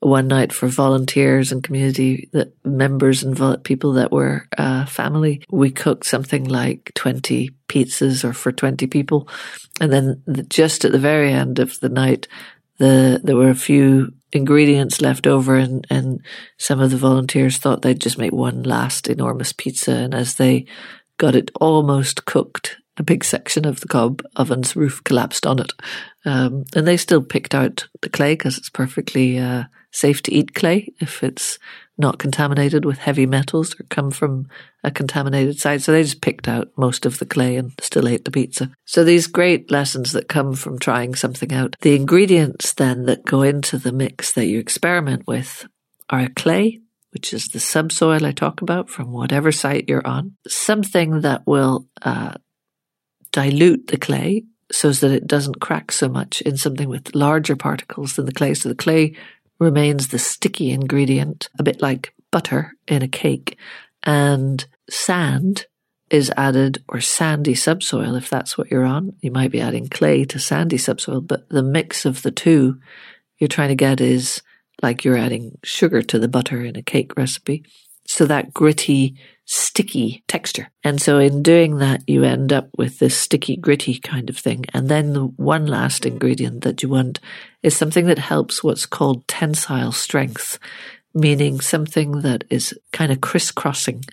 one 0.01 0.29
night 0.29 0.53
for 0.53 0.69
volunteers 0.69 1.51
and 1.51 1.65
community 1.65 2.29
that 2.33 2.53
members 2.65 3.23
and 3.23 3.37
vo- 3.37 3.57
people 3.57 3.95
that 3.95 4.13
were 4.13 4.47
uh, 4.57 4.87
family. 4.87 5.43
We 5.51 5.71
cooked 5.71 6.07
something 6.07 6.45
like 6.45 6.93
20 6.95 7.51
pizzas 7.69 8.25
or 8.25 8.33
for 8.33 8.53
20 8.53 8.87
people. 8.87 9.29
And 9.81 9.93
then 9.93 10.23
the, 10.27 10.45
just 10.45 10.85
at 10.85 10.93
the 10.93 10.99
very 10.99 11.33
end 11.33 11.59
of 11.59 11.81
the 11.81 11.89
night, 11.89 12.29
the, 12.79 13.21
there 13.23 13.37
were 13.37 13.51
a 13.51 13.57
few 13.57 14.13
ingredients 14.31 15.01
left 15.01 15.27
over 15.27 15.57
and, 15.57 15.87
and 15.91 16.21
some 16.59 16.81
of 16.81 16.91
the 16.91 16.97
volunteers 16.97 17.59
thought 17.59 17.83
they'd 17.83 18.01
just 18.01 18.19
make 18.19 18.33
one 18.33 18.63
last 18.63 19.09
enormous 19.09 19.53
pizza. 19.53 19.93
And 19.93 20.15
as 20.15 20.37
they 20.37 20.67
got 21.17 21.35
it 21.35 21.51
almost 21.57 22.25
cooked, 22.25 22.77
a 22.99 23.03
big 23.03 23.25
section 23.25 23.65
of 23.65 23.81
the 23.81 23.89
cob 23.89 24.23
oven's 24.37 24.77
roof 24.77 25.03
collapsed 25.03 25.47
on 25.47 25.59
it. 25.59 25.73
Um, 26.25 26.65
and 26.75 26.87
they 26.87 26.97
still 26.97 27.23
picked 27.23 27.55
out 27.55 27.89
the 28.03 28.09
clay 28.09 28.35
because 28.35 28.59
it's 28.59 28.71
perfectly 28.71 29.39
uh, 29.39 29.65
safe 29.91 30.23
to 30.23 30.33
eat 30.33 30.55
clay 30.55 30.93
if 31.01 31.23
it's 31.23 31.59
not 31.99 32.19
contaminated 32.19 32.85
with 32.85 32.99
heavy 32.99 33.27
metals 33.27 33.75
or 33.79 33.85
come 33.85 34.11
from 34.11 34.47
a 34.85 34.91
contaminated 34.91 35.59
site. 35.59 35.83
So 35.83 35.93
they 35.93 36.05
just 36.05 36.23
picked 36.23 36.47
out 36.47 36.71
most 36.77 37.05
of 37.05 37.19
the 37.19 37.27
clay 37.27 37.57
and 37.57 37.73
still 37.81 38.07
ate 38.07 38.25
the 38.25 38.31
pizza. 38.31 38.71
So 38.85 39.03
these 39.03 39.27
great 39.27 39.71
lessons 39.71 40.13
that 40.13 40.29
come 40.29 40.55
from 40.55 40.79
trying 40.79 41.17
something 41.17 41.53
out. 41.53 41.75
The 41.81 41.97
ingredients 41.97 42.73
then 42.73 43.07
that 43.07 43.25
go 43.25 43.43
into 43.43 43.79
the 43.79 43.93
mix 43.93 44.33
that 44.35 44.47
you 44.47 44.61
experiment 44.61 45.27
with 45.27 45.67
are 46.09 46.29
clay, 46.29 46.81
which 47.11 47.33
is 47.33 47.49
the 47.49 47.61
subsoil 47.61 48.25
I 48.25 48.33
talk 48.33 48.63
about 48.63 48.89
from 48.89 49.13
whatever 49.13 49.51
site 49.51 49.89
you're 49.89 50.07
on, 50.07 50.37
something 50.47 51.23
that 51.23 51.47
will 51.47 51.89
uh, 52.03 52.35
dilute 53.33 53.89
the 53.89 53.99
clay 53.99 54.45
so 54.71 54.93
that 54.93 55.11
it 55.11 55.27
doesn't 55.27 55.61
crack 55.61 55.91
so 55.91 56.09
much 56.09 56.43
in 56.43 56.57
something 56.57 56.89
with 56.89 57.15
larger 57.15 57.57
particles 57.57 58.15
than 58.15 58.27
the 58.27 58.33
clay. 58.33 58.55
So 58.55 58.69
the 58.69 58.75
clay 58.75 59.17
remains 59.59 60.09
the 60.09 60.19
sticky 60.19 60.71
ingredient, 60.71 61.49
a 61.59 61.63
bit 61.63 61.83
like 61.83 62.15
butter 62.31 62.75
in 62.87 63.03
a 63.03 63.09
cake. 63.09 63.59
And 64.05 64.65
sand 64.89 65.67
is 66.11 66.33
added, 66.37 66.83
or 66.89 67.01
sandy 67.01 67.55
subsoil, 67.55 68.15
if 68.15 68.31
that's 68.31 68.57
what 68.57 68.71
you're 68.71 68.87
on. 68.87 69.15
You 69.21 69.31
might 69.31 69.51
be 69.51 69.61
adding 69.61 69.89
clay 69.89 70.25
to 70.27 70.39
sandy 70.39 70.79
subsoil, 70.79 71.21
but 71.21 71.49
the 71.51 71.63
mix 71.63 72.07
of 72.07 72.23
the 72.23 72.31
two 72.31 72.79
you're 73.39 73.49
trying 73.49 73.69
to 73.69 73.75
get 73.75 74.01
is 74.01 74.43
like 74.83 75.05
you're 75.05 75.17
adding 75.17 75.59
sugar 75.65 76.03
to 76.03 76.19
the 76.19 76.29
butter 76.29 76.65
in 76.65 76.77
a 76.77 76.83
cake 76.83 77.17
recipe. 77.17 77.65
So 78.07 78.25
that 78.27 78.55
gritty, 78.55 79.17
sticky 79.51 80.23
texture. 80.29 80.69
And 80.85 81.01
so 81.01 81.19
in 81.19 81.43
doing 81.43 81.79
that, 81.79 82.03
you 82.07 82.23
end 82.23 82.53
up 82.53 82.69
with 82.77 82.99
this 82.99 83.17
sticky, 83.17 83.57
gritty 83.57 83.99
kind 83.99 84.29
of 84.29 84.37
thing. 84.37 84.67
And 84.75 84.91
then 84.91 85.15
the 85.15 85.25
one 85.25 85.67
last 85.67 86.05
ingredient 86.05 86.65
that 86.65 86.83
you 86.83 86.91
want 86.91 87.19
is 87.63 87.75
something 87.75 88.05
that 88.07 88.19
helps 88.19 88.63
what's 88.63 88.85
called 88.85 89.27
tensile 89.27 89.93
strength, 89.93 90.59
meaning 91.15 91.61
something 91.63 92.21
that 92.21 92.45
is 92.51 92.79
kind 92.93 93.11
of 93.11 93.23
crisscrossing 93.23 94.05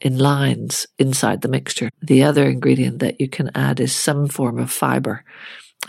in 0.00 0.16
lines 0.16 0.86
inside 0.98 1.42
the 1.42 1.48
mixture. 1.48 1.90
The 2.00 2.22
other 2.22 2.48
ingredient 2.48 3.00
that 3.00 3.20
you 3.20 3.28
can 3.28 3.50
add 3.54 3.80
is 3.80 3.94
some 3.94 4.28
form 4.28 4.58
of 4.58 4.70
fiber. 4.70 5.24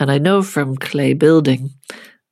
And 0.00 0.10
I 0.10 0.18
know 0.18 0.42
from 0.42 0.76
clay 0.76 1.14
building 1.14 1.70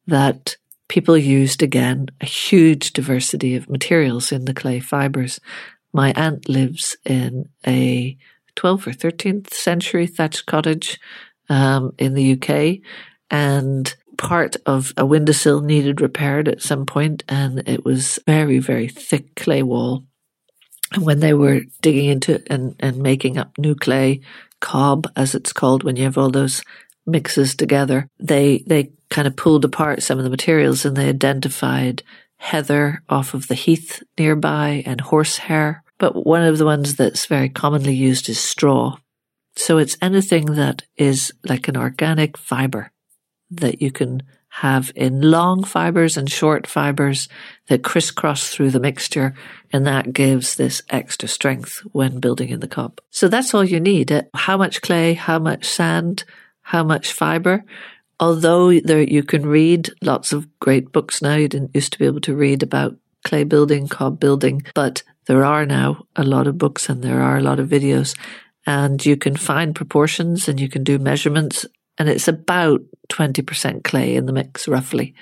that 0.07 0.57
people 0.89 1.17
used 1.17 1.63
again 1.63 2.09
a 2.21 2.27
huge 2.27 2.93
diversity 2.93 3.57
of 3.57 3.71
materials 3.71 4.31
in 4.31 4.45
the 4.45 4.53
clay 4.53 4.79
fibers. 4.79 5.41
My 5.93 6.13
aunt 6.15 6.49
lives 6.49 6.97
in 7.05 7.49
a 7.67 8.17
12th 8.57 8.87
or 8.87 8.91
13th 8.91 9.53
century 9.53 10.07
thatched 10.07 10.47
cottage 10.47 11.01
um, 11.49 11.95
in 11.99 12.15
the 12.15 12.33
UK, 12.33 12.79
and 13.31 13.95
part 14.17 14.57
of 14.67 14.93
a 14.97 15.07
windowsill 15.07 15.63
needed 15.63 16.01
repaired 16.01 16.47
at 16.47 16.63
some 16.63 16.87
point, 16.87 17.25
and 17.29 17.67
it 17.69 17.85
was 17.85 18.19
very, 18.27 18.59
very 18.59 18.89
thick 18.89 19.35
clay 19.35 19.63
wall. 19.63 20.05
And 20.93 21.05
when 21.05 21.21
they 21.21 21.35
were 21.35 21.63
digging 21.81 22.07
into 22.07 22.35
it 22.35 22.47
and, 22.51 22.77
and 22.81 22.99
making 22.99 23.39
up 23.39 23.57
new 23.59 23.75
clay, 23.75 24.21
cob, 24.61 25.11
as 25.17 25.35
it's 25.35 25.53
called, 25.53 25.83
when 25.83 25.97
you 25.97 26.05
have 26.05 26.19
all 26.19 26.31
those 26.31 26.63
mixes 27.07 27.55
together, 27.55 28.09
they, 28.19 28.63
they 28.67 28.93
kind 29.09 29.27
of 29.27 29.37
pulled 29.37 29.65
apart 29.65 30.03
some 30.03 30.19
of 30.19 30.25
the 30.25 30.31
materials 30.31 30.85
and 30.85 30.97
they 30.97 31.09
identified 31.09 32.03
heather 32.41 33.03
off 33.09 33.35
of 33.35 33.49
the 33.49 33.55
heath 33.55 34.03
nearby 34.19 34.83
and 34.87 35.01
horsehair. 35.01 35.85
But 35.99 36.27
one 36.27 36.43
of 36.43 36.57
the 36.57 36.65
ones 36.65 36.97
that's 36.97 37.27
very 37.27 37.51
commonly 37.51 37.95
used 37.95 38.29
is 38.31 38.41
straw. 38.41 38.97
So 39.57 39.77
it's 39.77 39.99
anything 40.01 40.47
that 40.55 40.85
is 40.97 41.33
like 41.45 41.69
an 41.69 41.77
organic 41.77 42.39
fiber 42.39 42.93
that 43.51 43.83
you 43.83 43.93
can 43.93 44.23
have 44.49 44.91
in 44.97 45.21
long 45.21 45.63
fibers 45.65 46.17
and 46.17 46.31
short 46.31 46.67
fibers 46.67 47.29
that 47.69 47.85
crisscross 47.85 48.49
through 48.49 48.71
the 48.71 48.81
mixture. 48.81 49.35
And 49.71 49.87
that 49.87 50.15
gives 50.15 50.55
this 50.57 50.83
extra 50.89 51.29
strength 51.29 51.81
when 51.93 52.21
building 52.21 52.49
in 52.49 52.61
the 52.61 52.69
cob. 52.69 53.01
So 53.11 53.29
that's 53.29 53.53
all 53.53 53.65
you 53.65 53.81
need. 53.81 54.11
Uh, 54.11 54.23
how 54.35 54.57
much 54.57 54.81
clay, 54.81 55.13
how 55.13 55.39
much 55.39 55.67
sand, 55.67 56.25
how 56.63 56.83
much 56.85 57.13
fiber. 57.13 57.65
Although 58.21 58.79
there, 58.81 59.01
you 59.01 59.23
can 59.23 59.47
read 59.47 59.91
lots 60.03 60.33
of 60.33 60.47
great 60.61 60.93
books 60.93 61.23
now, 61.23 61.37
you 61.37 61.49
didn't 61.49 61.75
used 61.75 61.95
to 61.95 61.99
be 61.99 62.05
able 62.05 62.21
to 62.21 62.37
read 62.37 62.63
about 62.63 62.97
clay 63.25 63.45
building, 63.45 63.89
cob 63.89 64.21
building, 64.21 64.63
but 64.75 65.03
there 65.27 65.45
are 65.45 65.65
now 65.65 66.05
a 66.17 66.23
lot 66.23 66.47
of 66.47 66.59
books 66.59 66.89
and 66.89 67.03
there 67.03 67.23
are 67.23 67.39
a 67.39 67.43
lot 67.43 67.59
of 67.59 67.69
videos 67.69 68.17
and 68.67 69.05
you 69.05 69.17
can 69.17 69.37
find 69.37 69.75
proportions 69.75 70.49
and 70.49 70.61
you 70.61 70.69
can 70.69 70.85
do 70.85 70.99
measurements 70.99 71.65
and 71.99 72.09
it's 72.09 72.29
about 72.29 72.83
20% 73.09 73.85
clay 73.85 74.17
in 74.17 74.27
the 74.27 74.33
mix 74.33 74.69
roughly. 74.69 75.15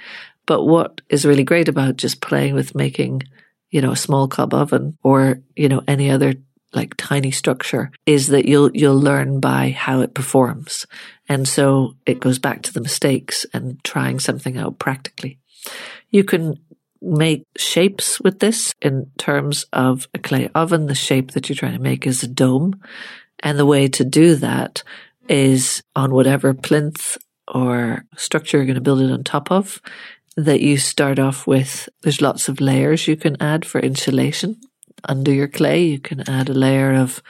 But 0.46 0.64
what 0.64 1.00
is 1.08 1.26
really 1.26 1.44
great 1.44 1.68
about 1.68 1.96
just 1.96 2.20
playing 2.20 2.54
with 2.54 2.74
making, 2.74 3.22
you 3.70 3.80
know, 3.80 3.92
a 3.92 3.96
small 3.96 4.28
cob 4.28 4.54
oven 4.54 4.96
or, 5.02 5.40
you 5.54 5.68
know, 5.68 5.82
any 5.86 6.10
other 6.10 6.34
like 6.72 6.94
tiny 6.96 7.30
structure 7.30 7.90
is 8.06 8.28
that 8.28 8.46
you'll 8.46 8.70
you'll 8.74 8.98
learn 8.98 9.40
by 9.40 9.70
how 9.70 10.00
it 10.00 10.14
performs. 10.14 10.86
And 11.28 11.46
so 11.48 11.94
it 12.06 12.20
goes 12.20 12.38
back 12.38 12.62
to 12.62 12.72
the 12.72 12.80
mistakes 12.80 13.46
and 13.52 13.82
trying 13.84 14.18
something 14.18 14.56
out 14.56 14.78
practically. 14.78 15.38
You 16.10 16.24
can 16.24 16.58
make 17.00 17.44
shapes 17.56 18.20
with 18.20 18.40
this 18.40 18.74
in 18.82 19.10
terms 19.18 19.66
of 19.72 20.08
a 20.14 20.18
clay 20.18 20.48
oven. 20.54 20.86
The 20.86 20.94
shape 20.94 21.32
that 21.32 21.48
you're 21.48 21.56
trying 21.56 21.76
to 21.76 21.82
make 21.82 22.06
is 22.06 22.22
a 22.22 22.28
dome. 22.28 22.80
And 23.40 23.58
the 23.58 23.66
way 23.66 23.88
to 23.88 24.04
do 24.04 24.34
that 24.36 24.82
is 25.28 25.82
on 25.94 26.12
whatever 26.12 26.54
plinth 26.54 27.16
or 27.46 28.04
structure 28.16 28.56
you're 28.56 28.66
going 28.66 28.74
to 28.74 28.80
build 28.80 29.00
it 29.00 29.12
on 29.12 29.22
top 29.22 29.50
of 29.50 29.80
that 30.36 30.60
you 30.60 30.76
start 30.76 31.18
off 31.18 31.46
with. 31.46 31.88
There's 32.02 32.20
lots 32.20 32.48
of 32.48 32.60
layers 32.60 33.06
you 33.06 33.16
can 33.16 33.40
add 33.40 33.64
for 33.64 33.80
insulation 33.80 34.60
under 35.04 35.32
your 35.32 35.48
clay. 35.48 35.84
You 35.84 35.98
can 35.98 36.28
add 36.28 36.48
a 36.48 36.54
layer 36.54 36.94
of 36.94 37.22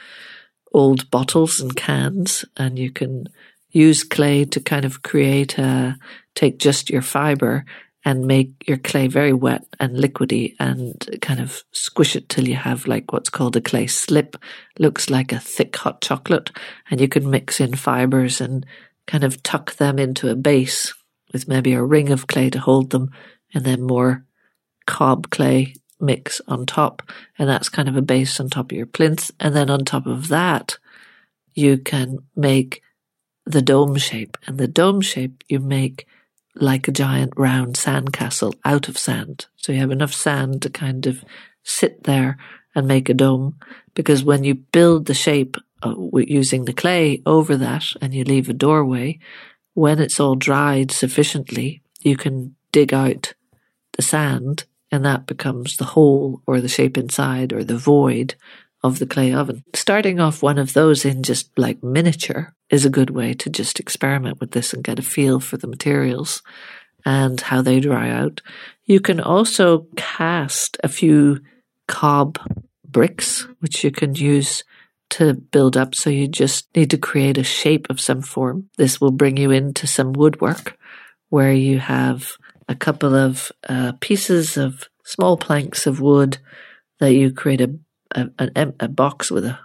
old 0.73 1.09
bottles 1.11 1.59
and 1.59 1.75
cans, 1.75 2.45
and 2.57 2.77
you 2.77 2.91
can 2.91 3.27
use 3.71 4.03
clay 4.03 4.45
to 4.45 4.59
kind 4.59 4.85
of 4.85 5.03
create 5.03 5.57
a, 5.57 5.97
take 6.35 6.59
just 6.59 6.89
your 6.89 7.01
fiber 7.01 7.65
and 8.05 8.25
make 8.25 8.67
your 8.67 8.77
clay 8.77 9.07
very 9.07 9.33
wet 9.33 9.65
and 9.79 9.97
liquidy 9.97 10.55
and 10.59 11.19
kind 11.21 11.39
of 11.39 11.63
squish 11.71 12.15
it 12.15 12.29
till 12.29 12.47
you 12.47 12.55
have 12.55 12.87
like 12.87 13.11
what's 13.11 13.29
called 13.29 13.55
a 13.55 13.61
clay 13.61 13.87
slip. 13.87 14.37
Looks 14.77 15.09
like 15.09 15.31
a 15.31 15.39
thick 15.39 15.75
hot 15.75 16.01
chocolate 16.01 16.51
and 16.89 17.01
you 17.01 17.07
can 17.07 17.29
mix 17.29 17.59
in 17.59 17.75
fibers 17.75 18.39
and 18.39 18.65
kind 19.05 19.23
of 19.23 19.43
tuck 19.43 19.75
them 19.75 19.99
into 19.99 20.29
a 20.29 20.35
base 20.35 20.93
with 21.33 21.47
maybe 21.47 21.73
a 21.73 21.83
ring 21.83 22.09
of 22.09 22.27
clay 22.27 22.49
to 22.49 22.59
hold 22.59 22.91
them 22.91 23.11
and 23.53 23.65
then 23.65 23.81
more 23.81 24.25
cob 24.87 25.29
clay 25.29 25.73
mix 25.99 26.41
on 26.47 26.65
top, 26.65 27.01
and 27.37 27.49
that's 27.49 27.69
kind 27.69 27.89
of 27.89 27.95
a 27.95 28.01
base 28.01 28.39
on 28.39 28.49
top 28.49 28.71
of 28.71 28.77
your 28.77 28.85
plinth. 28.85 29.31
And 29.39 29.55
then 29.55 29.69
on 29.69 29.85
top 29.85 30.05
of 30.05 30.27
that, 30.29 30.77
you 31.53 31.77
can 31.77 32.19
make 32.35 32.81
the 33.45 33.61
dome 33.61 33.97
shape. 33.97 34.37
And 34.47 34.57
the 34.57 34.67
dome 34.67 35.01
shape 35.01 35.43
you 35.47 35.59
make 35.59 36.07
like 36.55 36.87
a 36.87 36.91
giant 36.91 37.33
round 37.35 37.75
sandcastle 37.75 38.55
out 38.65 38.89
of 38.89 38.97
sand. 38.97 39.47
So 39.55 39.71
you 39.71 39.79
have 39.79 39.91
enough 39.91 40.13
sand 40.13 40.61
to 40.63 40.69
kind 40.69 41.05
of 41.07 41.23
sit 41.63 42.03
there 42.03 42.37
and 42.75 42.87
make 42.87 43.09
a 43.09 43.13
dome. 43.13 43.57
Because 43.93 44.23
when 44.23 44.43
you 44.43 44.55
build 44.55 45.05
the 45.05 45.13
shape 45.13 45.57
uh, 45.83 45.95
using 46.13 46.65
the 46.65 46.73
clay 46.73 47.21
over 47.25 47.55
that 47.57 47.85
and 48.01 48.13
you 48.13 48.23
leave 48.23 48.49
a 48.49 48.53
doorway, 48.53 49.19
when 49.73 49.99
it's 49.99 50.19
all 50.19 50.35
dried 50.35 50.91
sufficiently, 50.91 51.81
you 52.01 52.17
can 52.17 52.55
dig 52.71 52.93
out 52.93 53.33
the 53.93 54.01
sand 54.01 54.65
and 54.91 55.05
that 55.05 55.25
becomes 55.25 55.77
the 55.77 55.85
hole 55.85 56.41
or 56.47 56.61
the 56.61 56.67
shape 56.67 56.97
inside 56.97 57.53
or 57.53 57.63
the 57.63 57.77
void 57.77 58.35
of 58.83 58.99
the 58.99 59.05
clay 59.05 59.33
oven. 59.33 59.63
Starting 59.75 60.19
off 60.19 60.41
one 60.41 60.57
of 60.57 60.73
those 60.73 61.05
in 61.05 61.21
just 61.23 61.51
like 61.57 61.83
miniature 61.83 62.53
is 62.69 62.85
a 62.85 62.89
good 62.89 63.09
way 63.09 63.33
to 63.33 63.49
just 63.49 63.79
experiment 63.79 64.39
with 64.39 64.51
this 64.51 64.73
and 64.73 64.83
get 64.83 64.99
a 64.99 65.03
feel 65.03 65.39
for 65.39 65.57
the 65.57 65.67
materials 65.67 66.41
and 67.05 67.41
how 67.41 67.61
they 67.61 67.79
dry 67.79 68.09
out. 68.09 68.41
You 68.85 68.99
can 68.99 69.19
also 69.19 69.87
cast 69.95 70.77
a 70.83 70.87
few 70.87 71.41
cob 71.87 72.39
bricks, 72.85 73.47
which 73.59 73.83
you 73.83 73.91
can 73.91 74.15
use 74.15 74.63
to 75.11 75.33
build 75.33 75.75
up. 75.75 75.95
So 75.95 76.09
you 76.09 76.27
just 76.27 76.73
need 76.75 76.91
to 76.91 76.97
create 76.97 77.37
a 77.37 77.43
shape 77.43 77.89
of 77.89 77.99
some 77.99 78.21
form. 78.21 78.69
This 78.77 79.01
will 79.01 79.11
bring 79.11 79.37
you 79.37 79.51
into 79.51 79.87
some 79.87 80.13
woodwork 80.13 80.77
where 81.29 81.53
you 81.53 81.79
have 81.79 82.31
a 82.69 82.75
couple 82.75 83.15
of 83.15 83.51
uh, 83.67 83.91
pieces 83.99 84.55
of 84.55 84.87
small 85.03 85.35
planks 85.35 85.85
of 85.85 85.99
wood 85.99 86.37
that 86.99 87.13
you 87.13 87.33
create 87.33 87.61
a, 87.61 87.75
a, 88.11 88.29
a, 88.37 88.73
a 88.81 88.87
box 88.87 89.31
with 89.31 89.43
a 89.43 89.59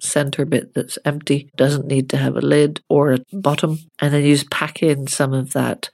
center 0.00 0.44
bit 0.44 0.74
that's 0.74 0.98
empty, 1.04 1.50
doesn't 1.56 1.86
need 1.86 2.08
to 2.10 2.16
have 2.16 2.36
a 2.36 2.40
lid 2.40 2.80
or 2.88 3.12
a 3.12 3.18
bottom, 3.32 3.78
and 4.00 4.14
then 4.14 4.24
you 4.24 4.34
just 4.34 4.50
pack 4.50 4.82
in 4.82 5.06
some 5.06 5.32
of 5.32 5.52
that 5.52 5.90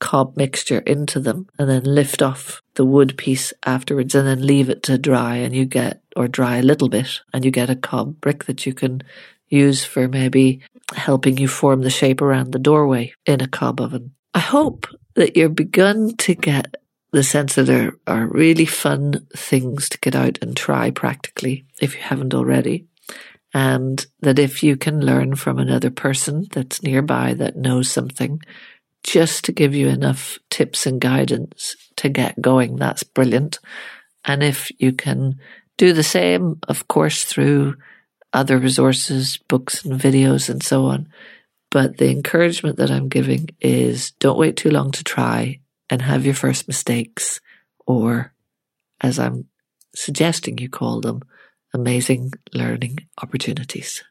cob 0.00 0.36
mixture 0.36 0.80
into 0.80 1.20
them 1.20 1.46
and 1.58 1.70
then 1.70 1.84
lift 1.84 2.20
off 2.20 2.60
the 2.74 2.84
wood 2.84 3.16
piece 3.16 3.52
afterwards 3.64 4.14
and 4.14 4.26
then 4.26 4.44
leave 4.44 4.68
it 4.68 4.82
to 4.82 4.98
dry 4.98 5.36
and 5.36 5.54
you 5.54 5.64
get 5.64 6.02
or 6.16 6.26
dry 6.26 6.56
a 6.56 6.62
little 6.62 6.88
bit 6.88 7.20
and 7.32 7.44
you 7.44 7.50
get 7.50 7.70
a 7.70 7.76
cob 7.76 8.20
brick 8.20 8.44
that 8.44 8.66
you 8.66 8.74
can 8.74 9.00
use 9.48 9.84
for 9.84 10.08
maybe 10.08 10.60
helping 10.94 11.38
you 11.38 11.48
form 11.48 11.82
the 11.82 11.90
shape 11.90 12.20
around 12.20 12.50
the 12.50 12.58
doorway 12.58 13.14
in 13.24 13.40
a 13.40 13.48
cob 13.48 13.80
oven. 13.80 14.12
I 14.34 14.40
hope 14.40 14.86
that 15.14 15.36
you're 15.36 15.48
begun 15.48 16.16
to 16.16 16.34
get 16.34 16.76
the 17.12 17.22
sense 17.22 17.54
that 17.54 17.64
there 17.64 17.92
are 18.06 18.26
really 18.26 18.64
fun 18.64 19.26
things 19.36 19.88
to 19.88 19.98
get 19.98 20.16
out 20.16 20.38
and 20.42 20.56
try 20.56 20.90
practically 20.90 21.64
if 21.80 21.94
you 21.94 22.00
haven't 22.00 22.34
already. 22.34 22.86
And 23.52 24.04
that 24.20 24.40
if 24.40 24.64
you 24.64 24.76
can 24.76 25.00
learn 25.00 25.36
from 25.36 25.58
another 25.60 25.90
person 25.90 26.48
that's 26.50 26.82
nearby 26.82 27.34
that 27.34 27.56
knows 27.56 27.88
something, 27.88 28.40
just 29.04 29.44
to 29.44 29.52
give 29.52 29.74
you 29.74 29.86
enough 29.88 30.38
tips 30.50 30.86
and 30.86 31.00
guidance 31.00 31.76
to 31.96 32.08
get 32.08 32.40
going, 32.40 32.76
that's 32.76 33.04
brilliant. 33.04 33.60
And 34.24 34.42
if 34.42 34.72
you 34.78 34.92
can 34.92 35.38
do 35.76 35.92
the 35.92 36.02
same, 36.02 36.58
of 36.66 36.88
course, 36.88 37.22
through 37.22 37.76
other 38.32 38.58
resources, 38.58 39.38
books 39.48 39.84
and 39.84 40.00
videos 40.00 40.48
and 40.50 40.62
so 40.62 40.86
on. 40.86 41.08
But 41.74 41.98
the 41.98 42.08
encouragement 42.08 42.76
that 42.76 42.92
I'm 42.92 43.08
giving 43.08 43.48
is 43.60 44.12
don't 44.20 44.38
wait 44.38 44.56
too 44.56 44.70
long 44.70 44.92
to 44.92 45.02
try 45.02 45.58
and 45.90 46.00
have 46.00 46.24
your 46.24 46.36
first 46.36 46.68
mistakes, 46.68 47.40
or 47.84 48.32
as 49.00 49.18
I'm 49.18 49.48
suggesting 49.92 50.58
you 50.58 50.68
call 50.68 51.00
them, 51.00 51.22
amazing 51.74 52.30
learning 52.52 52.98
opportunities. 53.20 54.04